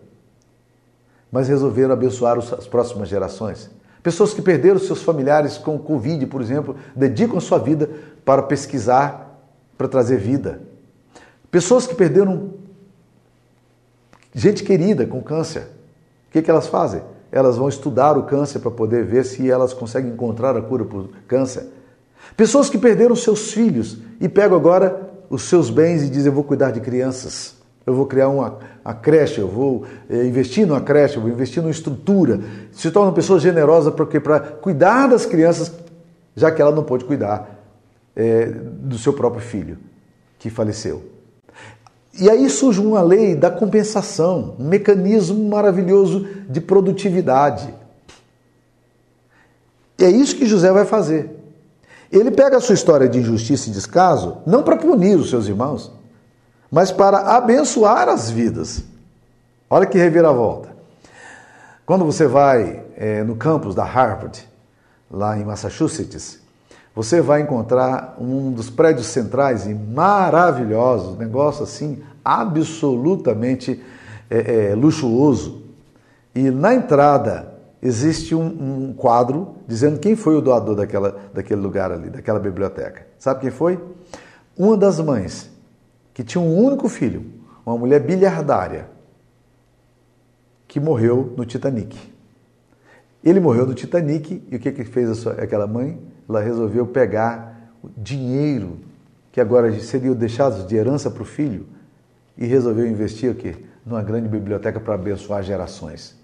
mas 1.30 1.50
resolveram 1.50 1.92
abençoar 1.92 2.38
as 2.38 2.66
próximas 2.66 3.10
gerações. 3.10 3.70
Pessoas 4.02 4.34
que 4.34 4.42
perderam 4.42 4.80
seus 4.80 5.04
familiares 5.04 5.58
com 5.58 5.78
Covid, 5.78 6.26
por 6.28 6.42
exemplo, 6.42 6.78
dedicam 6.96 7.42
sua 7.42 7.58
vida 7.58 7.90
para 8.24 8.42
pesquisar, 8.42 9.38
para 9.78 9.90
trazer 9.90 10.16
vida. 10.16 10.62
Pessoas 11.52 11.86
que 11.86 11.94
perderam 11.94 12.54
Gente 14.34 14.64
querida 14.64 15.06
com 15.06 15.22
câncer, 15.22 15.64
o 16.30 16.32
que, 16.32 16.42
que 16.42 16.50
elas 16.50 16.68
fazem? 16.68 17.04
Elas 17.30 17.58
vão 17.58 17.68
estudar 17.68 18.18
o 18.18 18.24
câncer 18.24 18.60
para 18.60 18.72
poder 18.72 19.04
ver 19.04 19.26
se 19.26 19.52
elas 19.52 19.74
conseguem 19.74 20.12
encontrar 20.12 20.56
a 20.56 20.62
cura 20.62 20.86
para 20.86 20.98
o 20.98 21.10
câncer. 21.28 21.68
Pessoas 22.36 22.70
que 22.70 22.78
perderam 22.78 23.16
seus 23.16 23.52
filhos 23.52 23.98
e 24.20 24.28
pegam 24.28 24.58
agora 24.58 25.12
os 25.30 25.44
seus 25.44 25.70
bens 25.70 26.04
e 26.04 26.10
dizem: 26.10 26.28
Eu 26.28 26.34
vou 26.34 26.44
cuidar 26.44 26.72
de 26.72 26.80
crianças, 26.80 27.56
eu 27.86 27.94
vou 27.94 28.06
criar 28.06 28.30
uma, 28.30 28.60
creche, 29.02 29.40
eu 29.40 29.48
vou 29.48 29.86
é, 30.10 30.26
investir 30.26 30.66
numa 30.66 30.82
creche, 30.82 31.18
eu 31.18 31.22
vou 31.22 31.30
investir 31.30 31.62
numa 31.62 31.72
estrutura. 31.72 32.40
Se 32.72 32.90
tornam 32.92 33.14
pessoas 33.14 33.42
generosas 33.42 33.94
para 33.94 34.40
cuidar 34.40 35.08
das 35.08 35.26
crianças, 35.26 35.72
já 36.36 36.52
que 36.52 36.62
ela 36.62 36.72
não 36.72 36.84
pôde 36.84 37.06
cuidar 37.06 37.60
é, 38.16 38.46
do 38.46 38.98
seu 38.98 39.14
próprio 39.14 39.42
filho 39.42 39.78
que 40.40 40.50
faleceu. 40.50 41.04
E 42.20 42.30
aí 42.30 42.48
surge 42.50 42.80
uma 42.80 43.02
lei 43.02 43.36
da 43.36 43.50
compensação, 43.50 44.56
um 44.60 44.68
mecanismo 44.68 45.50
maravilhoso 45.50 46.28
de 46.48 46.62
produtividade. 46.62 47.74
E 49.98 50.06
é 50.06 50.10
isso 50.10 50.36
que 50.36 50.46
José 50.46 50.72
vai 50.72 50.86
fazer. 50.86 51.33
Ele 52.14 52.30
pega 52.30 52.58
a 52.58 52.62
sua 52.62 52.76
história 52.76 53.10
de 53.10 53.18
injustiça 53.18 53.70
e 53.70 53.74
descaso 53.74 54.38
não 54.46 54.62
para 54.62 54.78
punir 54.78 55.18
os 55.18 55.32
seus 55.32 55.48
irmãos, 55.48 55.92
mas 56.72 56.92
para 56.92 57.36
abençoar 57.36 58.08
as 58.08 58.30
vidas. 58.30 58.84
Olha 59.68 59.88
que 59.88 59.98
reviravolta. 59.98 60.70
Quando 61.88 62.06
você 62.06 62.28
vai 62.28 62.84
é, 62.96 63.24
no 63.24 63.36
campus 63.36 63.74
da 63.74 63.84
Harvard, 63.84 64.48
lá 65.10 65.36
em 65.40 65.44
Massachusetts, 65.44 66.40
você 66.96 67.20
vai 67.20 67.42
encontrar 67.42 68.16
um 68.20 68.52
dos 68.52 68.70
prédios 68.70 69.08
centrais 69.08 69.66
e 69.66 69.74
maravilhosos, 69.74 71.18
negócio 71.18 71.64
assim 71.64 72.04
absolutamente 72.24 73.84
é, 74.30 74.70
é, 74.70 74.76
luxuoso. 74.76 75.64
E 76.36 76.52
na 76.52 76.76
entrada 76.76 77.53
existe 77.84 78.34
um, 78.34 78.46
um, 78.46 78.94
quadro 78.94 79.56
dizendo 79.68 80.00
quem 80.00 80.16
foi 80.16 80.38
o 80.38 80.42
doador 80.42 80.74
daquela, 80.74 81.20
daquele 81.34 81.60
lugar 81.60 81.92
ali, 81.92 82.10
daquela 82.10 82.40
biblioteca. 82.40 83.06
Sabe 83.20 83.42
quem 83.42 83.52
foi? 83.52 83.78
Uma 84.58 84.78
das 84.78 85.02
mães, 85.02 85.52
que 86.14 86.24
tinha 86.24 86.42
um 86.42 86.58
único 86.58 86.88
filho, 86.88 87.26
uma 87.66 87.78
mulher 87.78 88.00
bilhardária, 88.00 88.90
que 90.66 90.80
morreu 90.80 91.34
no 91.36 91.46
Titanic. 91.46 92.00
Ele 93.22 93.42
morreu 93.42 93.66
no 93.66 93.74
Titanic 93.74 94.42
e 94.50 94.56
o 94.56 94.60
que, 94.60 94.72
que 94.72 94.86
fez 94.86 95.18
sua, 95.18 95.34
aquela 95.34 95.68
mãe? 95.68 96.00
ela 96.28 96.40
resolveu 96.40 96.88
pegar 96.88 97.74
o 97.84 97.90
dinheiro 97.98 98.78
que 99.30 99.42
agora 99.42 99.78
seria 99.82 100.16
deixado 100.16 100.66
de 100.66 100.76
herança 100.76 101.12
para 101.12 101.22
o 101.22 101.26
filho 101.26 101.66
e 102.38 102.46
resolveu 102.46 102.88
investir 102.88 103.30
o 103.30 103.36
quê? 103.36 103.56
Numa 103.86 104.02
grande 104.02 104.30
biblioteca 104.30 104.80
para 104.80 104.94
abençoar 104.94 105.44
gerações. 105.44 106.23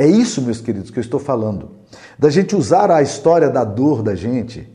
É 0.00 0.06
isso, 0.06 0.40
meus 0.40 0.62
queridos, 0.62 0.90
que 0.90 0.98
eu 0.98 1.02
estou 1.02 1.20
falando. 1.20 1.72
Da 2.18 2.30
gente 2.30 2.56
usar 2.56 2.90
a 2.90 3.02
história 3.02 3.50
da 3.50 3.64
dor 3.64 4.02
da 4.02 4.14
gente, 4.14 4.66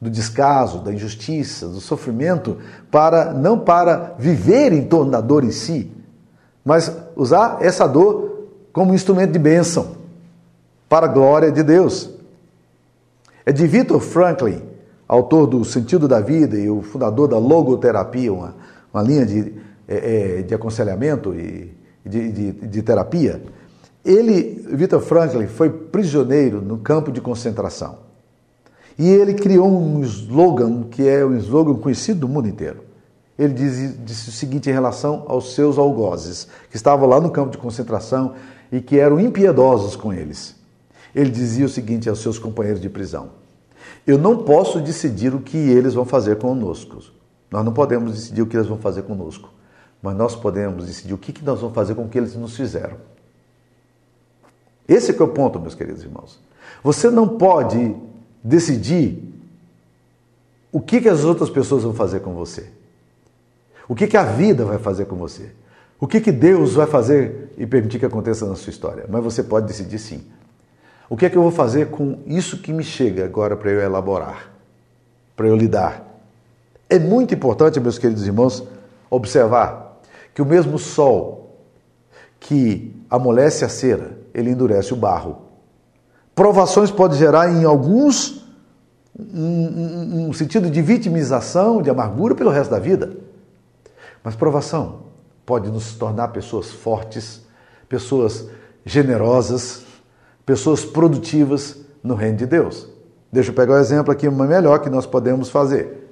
do 0.00 0.08
descaso, 0.08 0.78
da 0.78 0.92
injustiça, 0.92 1.66
do 1.66 1.80
sofrimento, 1.80 2.58
para 2.88 3.34
não 3.34 3.58
para 3.58 4.14
viver 4.16 4.72
em 4.72 4.84
torno 4.84 5.10
da 5.10 5.20
dor 5.20 5.42
em 5.42 5.50
si, 5.50 5.90
mas 6.64 6.96
usar 7.16 7.58
essa 7.62 7.84
dor 7.88 8.46
como 8.72 8.94
instrumento 8.94 9.32
de 9.32 9.40
bênção 9.40 9.96
para 10.88 11.06
a 11.06 11.08
glória 11.12 11.50
de 11.50 11.64
Deus. 11.64 12.10
É 13.44 13.50
de 13.50 13.66
Victor 13.66 13.98
Franklin, 13.98 14.62
autor 15.08 15.48
do 15.48 15.64
Sentido 15.64 16.06
da 16.06 16.20
Vida 16.20 16.56
e 16.56 16.70
o 16.70 16.80
fundador 16.80 17.26
da 17.26 17.38
logoterapia, 17.38 18.32
uma, 18.32 18.54
uma 18.92 19.02
linha 19.02 19.26
de, 19.26 19.52
é, 19.88 20.38
é 20.38 20.42
de 20.42 20.54
aconselhamento 20.54 21.34
e 21.34 21.74
de, 22.06 22.30
de, 22.30 22.52
de 22.52 22.82
terapia. 22.82 23.42
Ele, 24.04 24.62
Victor 24.70 25.00
Franklin, 25.00 25.46
foi 25.46 25.70
prisioneiro 25.70 26.60
no 26.60 26.78
campo 26.78 27.10
de 27.10 27.20
concentração. 27.20 27.98
E 28.98 29.08
ele 29.08 29.34
criou 29.34 29.66
um 29.66 30.02
slogan 30.02 30.84
que 30.84 31.08
é 31.08 31.24
um 31.24 31.36
slogan 31.36 31.74
conhecido 31.76 32.20
do 32.20 32.28
mundo 32.28 32.46
inteiro. 32.46 32.84
Ele 33.36 33.52
disse, 33.52 33.88
disse, 34.04 34.28
o 34.28 34.32
seguinte 34.32 34.70
em 34.70 34.72
relação 34.72 35.24
aos 35.26 35.54
seus 35.54 35.78
algozes, 35.78 36.46
que 36.70 36.76
estavam 36.76 37.08
lá 37.08 37.20
no 37.20 37.30
campo 37.30 37.50
de 37.50 37.58
concentração 37.58 38.34
e 38.70 38.80
que 38.80 38.98
eram 38.98 39.18
impiedosos 39.18 39.96
com 39.96 40.12
eles. 40.12 40.54
Ele 41.14 41.30
dizia 41.30 41.66
o 41.66 41.68
seguinte 41.68 42.08
aos 42.08 42.20
seus 42.20 42.38
companheiros 42.38 42.80
de 42.80 42.88
prisão: 42.88 43.30
Eu 44.06 44.18
não 44.18 44.44
posso 44.44 44.80
decidir 44.80 45.34
o 45.34 45.40
que 45.40 45.56
eles 45.56 45.94
vão 45.94 46.04
fazer 46.04 46.36
conosco. 46.36 47.02
Nós 47.50 47.64
não 47.64 47.72
podemos 47.72 48.12
decidir 48.12 48.42
o 48.42 48.46
que 48.46 48.56
eles 48.56 48.68
vão 48.68 48.78
fazer 48.78 49.02
conosco, 49.02 49.50
mas 50.02 50.16
nós 50.16 50.36
podemos 50.36 50.86
decidir 50.86 51.14
o 51.14 51.18
que 51.18 51.44
nós 51.44 51.60
vamos 51.60 51.74
fazer 51.74 51.94
com 51.94 52.02
o 52.02 52.08
que 52.08 52.18
eles 52.18 52.34
nos 52.36 52.56
fizeram. 52.56 52.96
Esse 54.88 55.10
é 55.10 55.22
o 55.22 55.28
ponto, 55.28 55.58
meus 55.58 55.74
queridos 55.74 56.02
irmãos. 56.02 56.38
Você 56.82 57.10
não 57.10 57.26
pode 57.26 57.94
decidir 58.42 59.22
o 60.70 60.80
que, 60.80 61.00
que 61.00 61.08
as 61.08 61.24
outras 61.24 61.48
pessoas 61.48 61.82
vão 61.84 61.94
fazer 61.94 62.20
com 62.20 62.34
você. 62.34 62.66
O 63.88 63.94
que, 63.94 64.06
que 64.06 64.16
a 64.16 64.24
vida 64.24 64.64
vai 64.64 64.78
fazer 64.78 65.06
com 65.06 65.16
você. 65.16 65.50
O 66.00 66.06
que, 66.06 66.20
que 66.20 66.32
Deus 66.32 66.74
vai 66.74 66.86
fazer 66.86 67.52
e 67.56 67.66
permitir 67.66 67.98
que 67.98 68.06
aconteça 68.06 68.46
na 68.46 68.56
sua 68.56 68.70
história. 68.70 69.04
Mas 69.08 69.22
você 69.22 69.42
pode 69.42 69.66
decidir 69.66 69.98
sim. 69.98 70.24
O 71.08 71.16
que 71.16 71.26
é 71.26 71.30
que 71.30 71.36
eu 71.36 71.42
vou 71.42 71.50
fazer 71.50 71.88
com 71.90 72.18
isso 72.26 72.58
que 72.58 72.72
me 72.72 72.82
chega 72.82 73.24
agora 73.24 73.56
para 73.56 73.70
eu 73.70 73.80
elaborar, 73.80 74.50
para 75.36 75.46
eu 75.46 75.56
lidar? 75.56 76.04
É 76.88 76.98
muito 76.98 77.34
importante, 77.34 77.78
meus 77.80 77.98
queridos 77.98 78.26
irmãos, 78.26 78.62
observar 79.10 80.00
que 80.34 80.42
o 80.42 80.46
mesmo 80.46 80.78
sol 80.78 81.43
que 82.44 82.94
amolece 83.08 83.64
a 83.64 83.70
cera, 83.70 84.18
ele 84.34 84.50
endurece 84.50 84.92
o 84.92 84.96
barro. 84.96 85.38
Provações 86.34 86.90
podem 86.90 87.18
gerar 87.18 87.50
em 87.50 87.64
alguns 87.64 88.44
um, 89.18 90.28
um, 90.28 90.32
sentido 90.34 90.68
de 90.68 90.82
vitimização, 90.82 91.80
de 91.80 91.88
amargura 91.88 92.34
pelo 92.34 92.50
resto 92.50 92.70
da 92.70 92.78
vida. 92.78 93.16
Mas 94.22 94.36
provação 94.36 95.04
pode 95.46 95.70
nos 95.70 95.94
tornar 95.94 96.28
pessoas 96.28 96.70
fortes, 96.70 97.40
pessoas 97.88 98.46
generosas, 98.84 99.82
pessoas 100.44 100.84
produtivas 100.84 101.78
no 102.02 102.14
reino 102.14 102.36
de 102.36 102.46
Deus. 102.46 102.86
Deixa 103.32 103.52
eu 103.52 103.54
pegar 103.54 103.74
um 103.74 103.78
exemplo 103.78 104.12
aqui 104.12 104.28
uma 104.28 104.46
melhor 104.46 104.80
que 104.80 104.90
nós 104.90 105.06
podemos 105.06 105.48
fazer. 105.48 106.10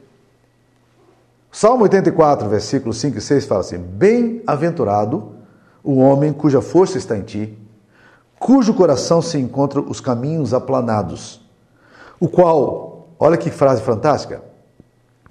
Salmo 1.50 1.82
84, 1.82 2.48
versículos 2.48 2.96
5 2.96 3.18
e 3.18 3.20
6 3.20 3.44
fala 3.44 3.60
assim: 3.60 3.76
Bem-aventurado 3.76 5.41
o 5.82 5.98
homem 5.98 6.32
cuja 6.32 6.60
força 6.60 6.98
está 6.98 7.16
em 7.16 7.22
ti, 7.22 7.58
cujo 8.38 8.74
coração 8.74 9.22
se 9.22 9.38
encontra 9.38 9.80
os 9.80 10.00
caminhos 10.00 10.54
aplanados, 10.54 11.40
o 12.20 12.28
qual, 12.28 13.08
olha 13.18 13.36
que 13.36 13.50
frase 13.50 13.82
fantástica, 13.82 14.42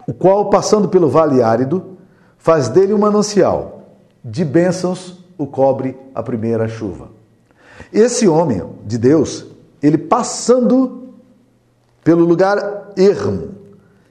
o 0.07 0.13
qual, 0.13 0.49
passando 0.49 0.89
pelo 0.89 1.09
vale 1.09 1.41
árido, 1.41 1.97
faz 2.37 2.67
dele 2.67 2.93
um 2.93 2.97
manancial, 2.97 3.83
de 4.23 4.43
bênçãos 4.43 5.19
o 5.37 5.47
cobre 5.47 5.97
a 6.13 6.21
primeira 6.21 6.67
chuva. 6.67 7.09
Esse 7.91 8.27
homem 8.27 8.61
de 8.85 8.97
Deus, 8.97 9.45
ele 9.81 9.97
passando 9.97 11.13
pelo 12.03 12.25
lugar 12.25 12.91
ermo, 12.95 13.51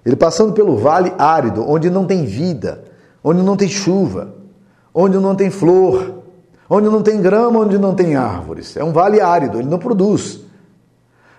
ele 0.05 0.17
passando 0.17 0.53
pelo 0.53 0.77
vale 0.77 1.13
árido, 1.19 1.69
onde 1.69 1.91
não 1.91 2.07
tem 2.07 2.25
vida, 2.25 2.85
onde 3.23 3.43
não 3.43 3.57
tem 3.57 3.69
chuva, 3.69 4.35
onde 4.95 5.19
não 5.19 5.35
tem 5.35 5.51
flor, 5.51 6.20
onde 6.71 6.89
não 6.89 7.03
tem 7.03 7.21
grama, 7.21 7.59
onde 7.59 7.77
não 7.77 7.93
tem 7.93 8.15
árvores. 8.15 8.77
É 8.77 8.85
um 8.85 8.93
vale 8.93 9.21
árido, 9.21 9.59
ele 9.59 9.69
não 9.69 9.79
produz. 9.79 10.41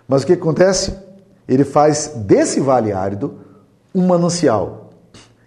Mas 0.05 0.23
o 0.23 0.25
que 0.25 0.33
acontece? 0.33 0.93
Ele 1.47 1.63
faz 1.63 2.11
desse 2.17 2.59
vale 2.59 2.91
árido 2.91 3.39
um 3.95 4.05
manancial. 4.05 4.89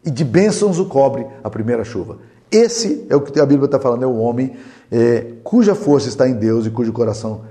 E 0.03 0.11
de 0.11 0.25
bênçãos 0.25 0.79
o 0.79 0.87
cobre 0.87 1.27
a 1.43 1.51
primeira 1.51 1.85
chuva. 1.85 2.19
Esse 2.51 3.07
é 3.11 3.17
o 3.17 3.21
que 3.21 3.39
a 3.39 3.45
Bíblia 3.45 3.67
está 3.67 3.79
falando, 3.79 4.05
é 4.05 4.07
o 4.07 4.17
homem 4.17 4.57
é, 4.91 5.35
cuja 5.43 5.75
força 5.75 6.09
está 6.09 6.27
em 6.27 6.35
Deus 6.35 6.67
e 6.67 6.71
cujo 6.71 6.93
coração, 6.93 7.43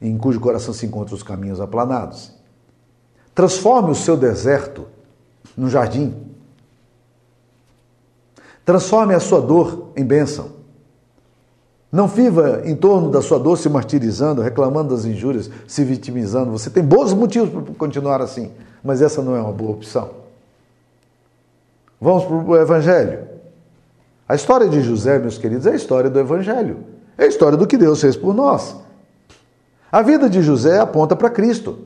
em 0.00 0.16
cujo 0.18 0.40
coração 0.40 0.74
se 0.74 0.84
encontram 0.84 1.16
os 1.16 1.22
caminhos 1.22 1.60
aplanados. 1.60 2.32
Transforme 3.34 3.92
o 3.92 3.94
seu 3.94 4.16
deserto 4.16 4.86
no 5.56 5.70
jardim. 5.70 6.14
Transforme 8.64 9.14
a 9.14 9.20
sua 9.20 9.40
dor 9.40 9.92
em 9.96 10.04
bênção. 10.04 10.57
Não 11.90 12.06
viva 12.06 12.62
em 12.64 12.76
torno 12.76 13.10
da 13.10 13.22
sua 13.22 13.38
dor 13.38 13.56
se 13.56 13.68
martirizando, 13.68 14.42
reclamando 14.42 14.94
das 14.94 15.06
injúrias, 15.06 15.50
se 15.66 15.82
vitimizando. 15.84 16.50
Você 16.50 16.68
tem 16.68 16.82
bons 16.82 17.14
motivos 17.14 17.50
para 17.50 17.74
continuar 17.74 18.20
assim, 18.20 18.52
mas 18.84 19.00
essa 19.00 19.22
não 19.22 19.34
é 19.34 19.40
uma 19.40 19.52
boa 19.52 19.72
opção. 19.72 20.10
Vamos 22.00 22.24
para 22.24 22.36
o 22.36 22.56
Evangelho. 22.56 23.26
A 24.28 24.34
história 24.34 24.68
de 24.68 24.82
José, 24.82 25.18
meus 25.18 25.38
queridos, 25.38 25.66
é 25.66 25.72
a 25.72 25.76
história 25.76 26.10
do 26.10 26.18
Evangelho. 26.18 26.78
É 27.16 27.24
a 27.24 27.26
história 27.26 27.56
do 27.56 27.66
que 27.66 27.78
Deus 27.78 28.00
fez 28.00 28.14
por 28.16 28.34
nós. 28.34 28.76
A 29.90 30.02
vida 30.02 30.28
de 30.28 30.42
José 30.42 30.78
aponta 30.78 31.16
para 31.16 31.30
Cristo. 31.30 31.78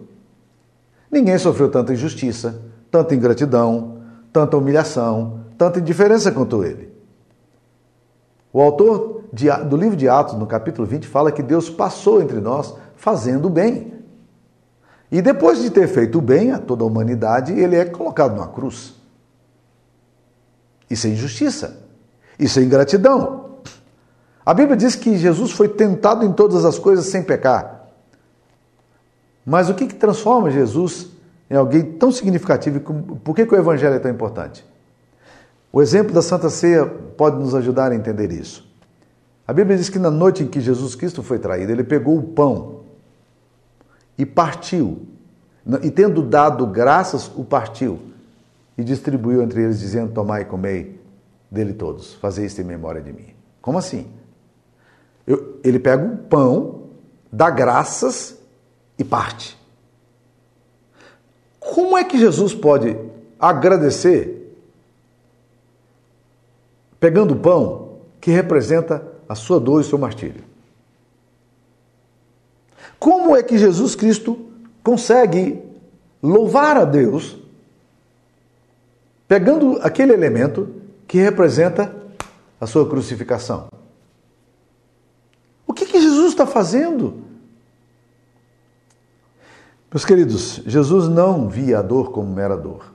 Ninguém 1.11 1.39
sofreu 1.39 1.71
tanta 1.71 1.93
injustiça, 1.93 2.61
tanta 2.91 3.15
ingratidão, 3.15 3.99
tanta 4.33 4.57
humilhação, 4.57 5.41
tanta 5.57 5.79
indiferença 5.79 6.33
quanto 6.33 6.65
ele. 6.65 6.91
O 8.53 8.61
autor 8.61 9.22
do 9.33 9.77
livro 9.77 9.97
de 9.97 10.09
Atos, 10.09 10.35
no 10.35 10.47
capítulo 10.47 10.87
20, 10.87 11.07
fala 11.07 11.33
que 11.33 11.43
Deus 11.43 11.71
passou 11.71 12.21
entre 12.21 12.39
nós 12.39 12.75
fazendo 12.95 13.47
o 13.47 13.51
bem. 13.51 13.95
E 15.11 15.23
depois 15.23 15.61
de 15.61 15.71
ter 15.71 15.89
feito 15.89 16.19
o 16.19 16.23
bem 16.23 16.53
a 16.53 16.59
toda 16.59 16.85
a 16.85 16.87
humanidade, 16.87 17.53
ele 17.53 17.77
é 17.77 17.85
colocado 17.85 18.35
numa 18.35 18.49
cruz. 18.49 18.95
Isso 20.89 21.07
é 21.07 21.11
injustiça. 21.11 21.83
Isso 22.39 22.59
é 22.59 22.63
ingratidão. 22.63 23.59
A 24.45 24.53
Bíblia 24.53 24.77
diz 24.77 24.95
que 24.95 25.17
Jesus 25.17 25.53
foi 25.53 25.69
tentado 25.69 26.25
em 26.25 26.33
todas 26.33 26.65
as 26.65 26.79
coisas 26.79 27.07
sem 27.07 27.23
pecar. 27.23 27.89
Mas 29.45 29.71
o 29.71 29.75
que, 29.75 29.87
que 29.87 29.95
transforma 29.95 30.51
Jesus 30.51 31.09
em 31.51 31.57
alguém 31.57 31.83
tão 31.83 32.13
significativo? 32.13 32.81
Por 32.81 33.35
que, 33.35 33.47
que 33.47 33.55
o 33.55 33.59
Evangelho 33.59 33.95
é 33.95 33.99
tão 33.99 34.11
importante? 34.11 34.65
O 35.73 35.81
exemplo 35.81 36.13
da 36.13 36.21
Santa 36.21 36.51
Ceia 36.51 36.85
pode 36.87 37.37
nos 37.37 37.55
ajudar 37.55 37.93
a 37.93 37.95
entender 37.95 38.31
isso. 38.31 38.72
A 39.47 39.53
Bíblia 39.53 39.77
diz 39.77 39.89
que 39.89 39.99
na 39.99 40.11
noite 40.11 40.43
em 40.43 40.47
que 40.47 40.61
Jesus 40.61 40.95
Cristo 40.95 41.23
foi 41.23 41.39
traído, 41.39 41.73
ele 41.73 41.85
pegou 41.85 42.17
o 42.17 42.23
pão 42.23 42.83
e 44.17 44.25
partiu. 44.25 45.07
E 45.83 45.91
tendo 45.91 46.23
dado 46.23 46.67
graças, 46.67 47.31
o 47.37 47.45
partiu 47.45 48.01
e 48.77 48.85
distribuiu 48.85 49.43
entre 49.43 49.63
eles, 49.63 49.81
dizendo: 49.81 50.13
Tomai 50.13 50.43
e 50.43 50.45
comei 50.45 51.01
dele 51.51 51.73
todos, 51.73 52.15
fazer 52.15 52.47
isto 52.47 52.61
em 52.61 52.65
memória 52.65 53.01
de 53.01 53.13
mim. 53.13 53.35
Como 53.61 53.79
assim? 53.79 54.11
Eu, 55.27 55.61
ele 55.63 55.79
pega 55.79 56.05
o 56.05 56.17
pão, 56.17 56.85
dá 57.31 57.51
graças 57.51 58.39
e 58.99 59.05
parte. 59.05 59.59
Como 61.61 61.97
é 61.97 62.05
que 62.05 62.19
Jesus 62.19 62.55
pode 62.55 62.97
agradecer 63.39 64.57
pegando 66.99 67.35
o 67.35 67.39
pão 67.39 67.99
que 68.21 68.31
representa 68.31 69.12
a 69.33 69.35
sua 69.35 69.59
dor 69.59 69.81
e 69.81 69.85
o 69.85 69.89
seu 69.89 69.99
martírio? 69.99 70.45
Como 72.99 73.35
é 73.35 73.43
que 73.43 73.59
Jesus 73.59 73.95
Cristo 73.95 74.39
consegue 74.83 75.61
louvar 76.23 76.77
a 76.77 76.85
Deus 76.85 77.37
pegando 79.27 79.79
aquele 79.81 80.13
elemento 80.13 80.69
que 81.09 81.19
representa 81.19 81.97
a 82.61 82.67
sua 82.67 82.89
crucificação. 82.89 83.69
O 85.67 85.73
que, 85.73 85.87
que 85.87 86.01
Jesus 86.01 86.29
está 86.33 86.47
fazendo? 86.47 87.25
Meus 89.91 90.05
queridos, 90.05 90.61
Jesus 90.67 91.09
não 91.09 91.49
via 91.49 91.79
a 91.79 91.83
dor 91.83 92.13
como 92.13 92.33
mera 92.33 92.57
dor. 92.57 92.93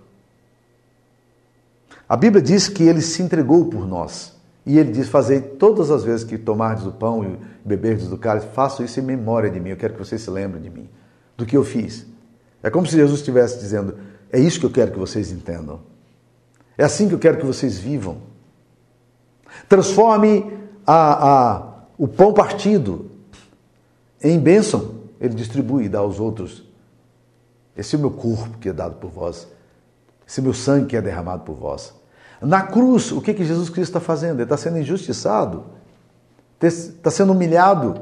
A 2.08 2.15
Bíblia 2.15 2.41
diz 2.41 2.69
que 2.69 2.84
ele 2.84 3.02
se 3.02 3.23
entregou 3.23 3.65
por 3.65 3.88
nós. 3.88 4.37
E 4.67 4.77
ele 4.77 4.91
diz: 4.91 5.08
Fazei 5.08 5.39
todas 5.39 5.89
as 5.89 6.03
vezes 6.03 6.25
que 6.25 6.38
tomardes 6.38 6.86
o 6.86 6.91
pão 6.91 7.23
e 7.23 7.39
beberdes 7.63 8.10
do 8.10 8.17
cálice, 8.17 8.47
façam 8.53 8.86
isso 8.86 8.99
em 8.99 9.03
memória 9.03 9.49
de 9.49 9.62
mim. 9.62 9.69
Eu 9.69 9.77
quero 9.77 9.93
que 9.93 9.99
vocês 9.99 10.21
se 10.21 10.30
lembrem 10.30 10.62
de 10.62 10.69
mim, 10.69 10.89
do 11.38 11.45
que 11.45 11.56
eu 11.56 11.63
fiz. 11.63 12.06
É 12.62 12.69
como 12.69 12.86
se 12.86 12.97
Jesus 12.97 13.21
estivesse 13.21 13.58
dizendo: 13.60 13.95
É 14.30 14.38
isso 14.38 14.60
que 14.60 14.65
eu 14.65 14.69
quero 14.69 14.91
que 14.91 14.99
vocês 14.99 15.32
entendam. 15.32 15.80
É 16.77 16.84
assim 16.84 17.08
que 17.08 17.15
eu 17.15 17.19
quero 17.19 17.38
que 17.38 17.45
vocês 17.45 17.77
vivam. 17.77 18.17
Transforme 19.69 20.51
a, 20.86 21.30
a, 21.30 21.73
o 21.97 22.06
pão 22.06 22.34
partido 22.34 23.10
em 24.21 24.38
bênção. 24.38 24.97
Ele 25.19 25.34
distribui 25.34 25.86
e 25.86 25.89
dá 25.89 25.99
aos 25.99 26.19
outros. 26.19 26.67
Esse 27.75 27.95
é 27.95 27.97
o 27.97 28.01
meu 28.01 28.12
corpo 28.12 28.58
que 28.58 28.67
é 28.67 28.73
dado 28.73 28.95
por 28.95 29.10
vós. 29.10 29.47
Esse 30.27 30.39
é 30.39 30.41
o 30.41 30.43
meu 30.43 30.53
sangue 30.53 30.88
que 30.88 30.97
é 30.97 31.01
derramado 31.01 31.43
por 31.43 31.56
vós. 31.56 31.97
Na 32.41 32.63
cruz, 32.63 33.12
o 33.12 33.21
que, 33.21 33.34
que 33.34 33.43
Jesus 33.43 33.69
Cristo 33.69 33.89
está 33.89 34.00
fazendo? 34.00 34.36
Ele 34.36 34.43
está 34.43 34.58
sendo 34.58 34.78
injustiçado, 34.78 35.65
está 36.62 37.10
sendo 37.10 37.32
humilhado. 37.32 38.02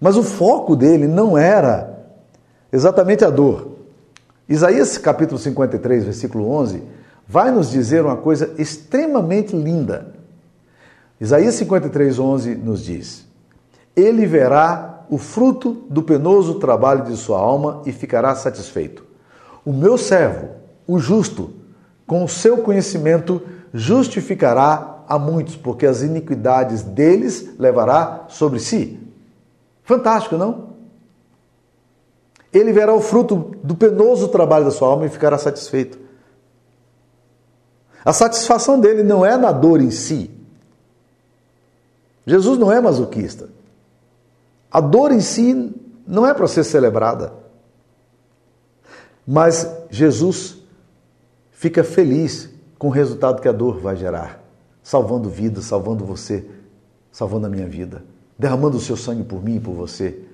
Mas 0.00 0.16
o 0.16 0.22
foco 0.22 0.74
dele 0.74 1.06
não 1.06 1.36
era 1.36 2.06
exatamente 2.72 3.24
a 3.24 3.30
dor. 3.30 3.72
Isaías 4.48 4.98
capítulo 4.98 5.38
53, 5.38 6.04
versículo 6.04 6.50
11 6.50 6.82
vai 7.28 7.50
nos 7.50 7.70
dizer 7.70 8.04
uma 8.04 8.16
coisa 8.16 8.52
extremamente 8.58 9.56
linda. 9.56 10.12
Isaías 11.20 11.54
53, 11.54 12.18
11 12.18 12.54
nos 12.56 12.84
diz: 12.84 13.26
Ele 13.94 14.26
verá 14.26 15.04
o 15.08 15.18
fruto 15.18 15.84
do 15.88 16.02
penoso 16.02 16.54
trabalho 16.54 17.04
de 17.04 17.16
sua 17.16 17.38
alma 17.38 17.82
e 17.86 17.92
ficará 17.92 18.34
satisfeito. 18.34 19.04
O 19.64 19.72
meu 19.72 19.96
servo, 19.96 20.48
o 20.86 20.98
justo, 20.98 21.50
com 22.12 22.24
o 22.24 22.28
seu 22.28 22.58
conhecimento, 22.58 23.40
justificará 23.72 25.02
a 25.08 25.18
muitos, 25.18 25.56
porque 25.56 25.86
as 25.86 26.02
iniquidades 26.02 26.82
deles 26.82 27.58
levará 27.58 28.26
sobre 28.28 28.60
si. 28.60 29.00
Fantástico, 29.82 30.36
não? 30.36 30.74
ele 32.52 32.70
verá 32.70 32.92
o 32.92 33.00
fruto 33.00 33.56
do 33.64 33.74
penoso 33.74 34.28
trabalho 34.28 34.66
da 34.66 34.70
sua 34.70 34.88
alma 34.88 35.06
e 35.06 35.08
ficará 35.08 35.38
satisfeito. 35.38 35.98
A 38.04 38.12
satisfação 38.12 38.78
dele 38.78 39.02
não 39.02 39.24
é 39.24 39.38
na 39.38 39.50
dor 39.50 39.80
em 39.80 39.90
si. 39.90 40.30
Jesus 42.26 42.58
não 42.58 42.70
é 42.70 42.78
masoquista. 42.78 43.48
A 44.70 44.82
dor 44.82 45.12
em 45.12 45.20
si 45.22 45.74
não 46.06 46.26
é 46.26 46.34
para 46.34 46.46
ser 46.46 46.64
celebrada. 46.64 47.32
Mas 49.26 49.66
Jesus 49.88 50.61
fica 51.62 51.84
feliz 51.84 52.50
com 52.76 52.88
o 52.88 52.90
resultado 52.90 53.40
que 53.40 53.46
a 53.46 53.52
dor 53.52 53.78
vai 53.78 53.94
gerar, 53.94 54.42
salvando 54.82 55.30
vidas, 55.30 55.64
salvando 55.66 56.04
você, 56.04 56.44
salvando 57.12 57.46
a 57.46 57.48
minha 57.48 57.68
vida, 57.68 58.04
derramando 58.36 58.78
o 58.78 58.80
seu 58.80 58.96
sangue 58.96 59.22
por 59.22 59.40
mim 59.40 59.54
e 59.54 59.60
por 59.60 59.72
você. 59.72 60.24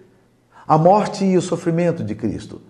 A 0.67 0.79
morte 0.79 1.27
e 1.27 1.37
o 1.37 1.43
sofrimento 1.43 2.03
de 2.03 2.15
Cristo 2.15 2.63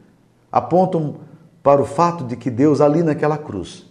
apontam 0.51 1.19
para 1.63 1.81
o 1.81 1.85
fato 1.85 2.25
de 2.25 2.35
que 2.35 2.51
Deus, 2.51 2.81
ali 2.81 3.05
naquela 3.05 3.39
cruz, 3.39 3.87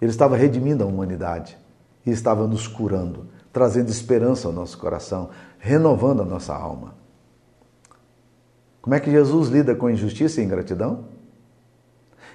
ele 0.00 0.12
estava 0.12 0.36
redimindo 0.36 0.84
a 0.84 0.86
humanidade 0.86 1.58
e 2.06 2.12
estava 2.12 2.46
nos 2.46 2.68
curando, 2.68 3.26
trazendo 3.52 3.90
esperança 3.90 4.46
ao 4.46 4.54
nosso 4.54 4.78
coração, 4.78 5.30
renovando 5.58 6.22
a 6.22 6.24
nossa 6.24 6.54
alma. 6.54 6.94
Como 8.80 8.94
é 8.94 9.00
que 9.00 9.10
Jesus 9.10 9.48
lida 9.48 9.74
com 9.74 9.90
injustiça 9.90 10.40
e 10.40 10.44
ingratidão? 10.44 11.06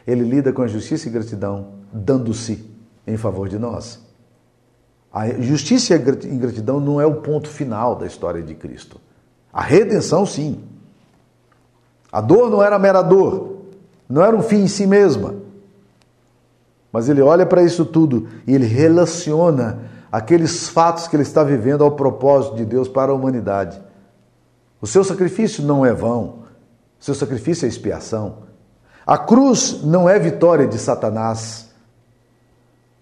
Ele 0.06 0.24
lida 0.24 0.54
com 0.54 0.62
a 0.62 0.68
justiça 0.68 1.08
e 1.08 1.12
gratidão, 1.12 1.76
dando-se 1.92 2.70
em 3.08 3.18
favor 3.18 3.50
de 3.50 3.58
nós. 3.58 4.00
A 5.12 5.30
justiça 5.42 5.94
e 5.94 5.98
a 5.98 6.34
ingratidão 6.34 6.80
não 6.80 7.00
é 7.00 7.06
o 7.06 7.16
ponto 7.16 7.50
final 7.50 7.96
da 7.96 8.06
história 8.06 8.42
de 8.42 8.54
Cristo. 8.54 9.00
A 9.52 9.62
redenção, 9.62 10.26
sim. 10.26 10.62
A 12.12 12.20
dor 12.20 12.50
não 12.50 12.62
era 12.62 12.78
mera 12.78 13.02
dor, 13.02 13.62
não 14.10 14.22
era 14.22 14.36
um 14.36 14.42
fim 14.42 14.64
em 14.64 14.68
si 14.68 14.86
mesma. 14.86 15.36
Mas 16.92 17.10
ele 17.10 17.22
olha 17.22 17.46
para 17.46 17.64
isso 17.64 17.86
tudo 17.86 18.28
e 18.46 18.54
ele 18.54 18.66
relaciona 18.66 19.80
aqueles 20.12 20.70
fatos 20.70 21.08
que 21.08 21.16
ele 21.16 21.24
está 21.24 21.44
vivendo 21.44 21.84
ao 21.84 21.92
propósito 21.92 22.56
de 22.56 22.66
Deus 22.66 22.88
para 22.88 23.12
a 23.12 23.16
humanidade. 23.16 23.82
O 24.82 24.88
seu 24.88 25.04
sacrifício 25.04 25.64
não 25.64 25.86
é 25.86 25.94
vão, 25.94 26.44
o 27.00 27.04
seu 27.04 27.16
sacrifício 27.16 27.66
é 27.66 27.70
expiação. 27.70 28.40
A 29.06 29.18
cruz 29.18 29.84
não 29.84 30.10
é 30.10 30.18
vitória 30.18 30.68
de 30.68 30.80
Satanás, 30.80 31.70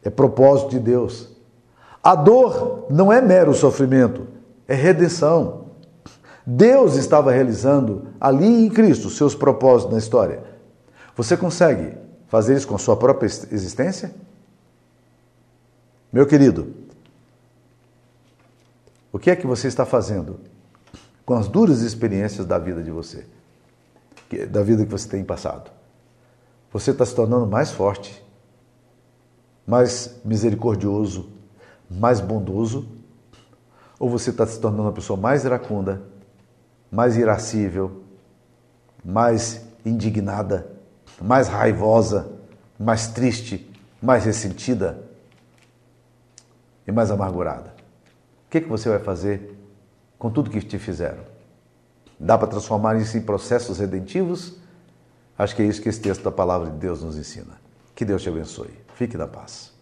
é 0.03 0.09
propósito 0.09 0.71
de 0.71 0.79
Deus. 0.79 1.29
A 2.03 2.13
dor 2.13 2.87
não 2.89 3.11
é 3.11 3.21
mero 3.21 3.53
sofrimento, 3.53 4.27
é 4.67 4.73
redenção. 4.73 5.67
Deus 6.45 6.95
estava 6.95 7.31
realizando 7.31 8.09
ali 8.19 8.65
em 8.65 8.69
Cristo 8.69 9.09
seus 9.09 9.33
propósitos 9.33 9.93
na 9.93 9.99
história. 9.99 10.43
Você 11.15 11.37
consegue 11.37 11.97
fazer 12.27 12.57
isso 12.57 12.67
com 12.67 12.75
a 12.75 12.79
sua 12.79 12.97
própria 12.97 13.27
existência? 13.27 14.13
Meu 16.11 16.27
querido, 16.27 16.73
o 19.09 19.17
que 19.17 19.31
é 19.31 19.35
que 19.37 19.47
você 19.47 19.69
está 19.69 19.85
fazendo 19.85 20.39
com 21.25 21.35
as 21.35 21.47
duras 21.47 21.79
experiências 21.79 22.45
da 22.45 22.57
vida 22.57 22.83
de 22.83 22.91
você, 22.91 23.25
da 24.49 24.61
vida 24.61 24.83
que 24.83 24.91
você 24.91 25.07
tem 25.07 25.23
passado? 25.23 25.71
Você 26.73 26.89
está 26.89 27.05
se 27.05 27.13
tornando 27.13 27.45
mais 27.45 27.69
forte, 27.69 28.25
mais 29.65 30.19
misericordioso, 30.25 31.29
mais 31.87 32.19
bondoso, 32.19 32.89
ou 33.99 34.09
você 34.09 34.31
está 34.31 34.47
se 34.47 34.59
tornando 34.59 34.81
uma 34.83 34.91
pessoa 34.91 35.15
mais 35.15 35.45
iracunda, 35.45 36.01
mais 36.91 37.15
irascível, 37.15 38.01
mais 39.05 39.63
indignada, 39.85 40.67
mais 41.21 41.47
raivosa, 41.47 42.31
mais 42.79 43.07
triste, 43.07 43.71
mais 44.01 44.25
ressentida 44.25 44.99
e 46.87 46.91
mais 46.91 47.11
amargurada? 47.11 47.71
O 48.47 48.49
que, 48.49 48.61
que 48.61 48.67
você 48.67 48.89
vai 48.89 48.99
fazer 48.99 49.59
com 50.17 50.31
tudo 50.31 50.49
que 50.49 50.59
te 50.59 50.79
fizeram? 50.79 51.23
Dá 52.19 52.35
para 52.35 52.47
transformar 52.47 52.95
isso 52.95 53.15
em 53.15 53.21
processos 53.21 53.77
redentivos? 53.77 54.62
Acho 55.37 55.55
que 55.55 55.61
é 55.61 55.65
isso 55.65 55.81
que 55.81 55.89
esse 55.89 55.99
texto 55.99 56.23
da 56.23 56.31
palavra 56.31 56.69
de 56.69 56.77
Deus 56.77 57.01
nos 57.01 57.17
ensina. 57.17 57.59
Que 57.95 58.05
Deus 58.05 58.21
te 58.21 58.29
abençoe. 58.29 58.73
Fique 58.95 59.17
na 59.17 59.27
paz. 59.27 59.73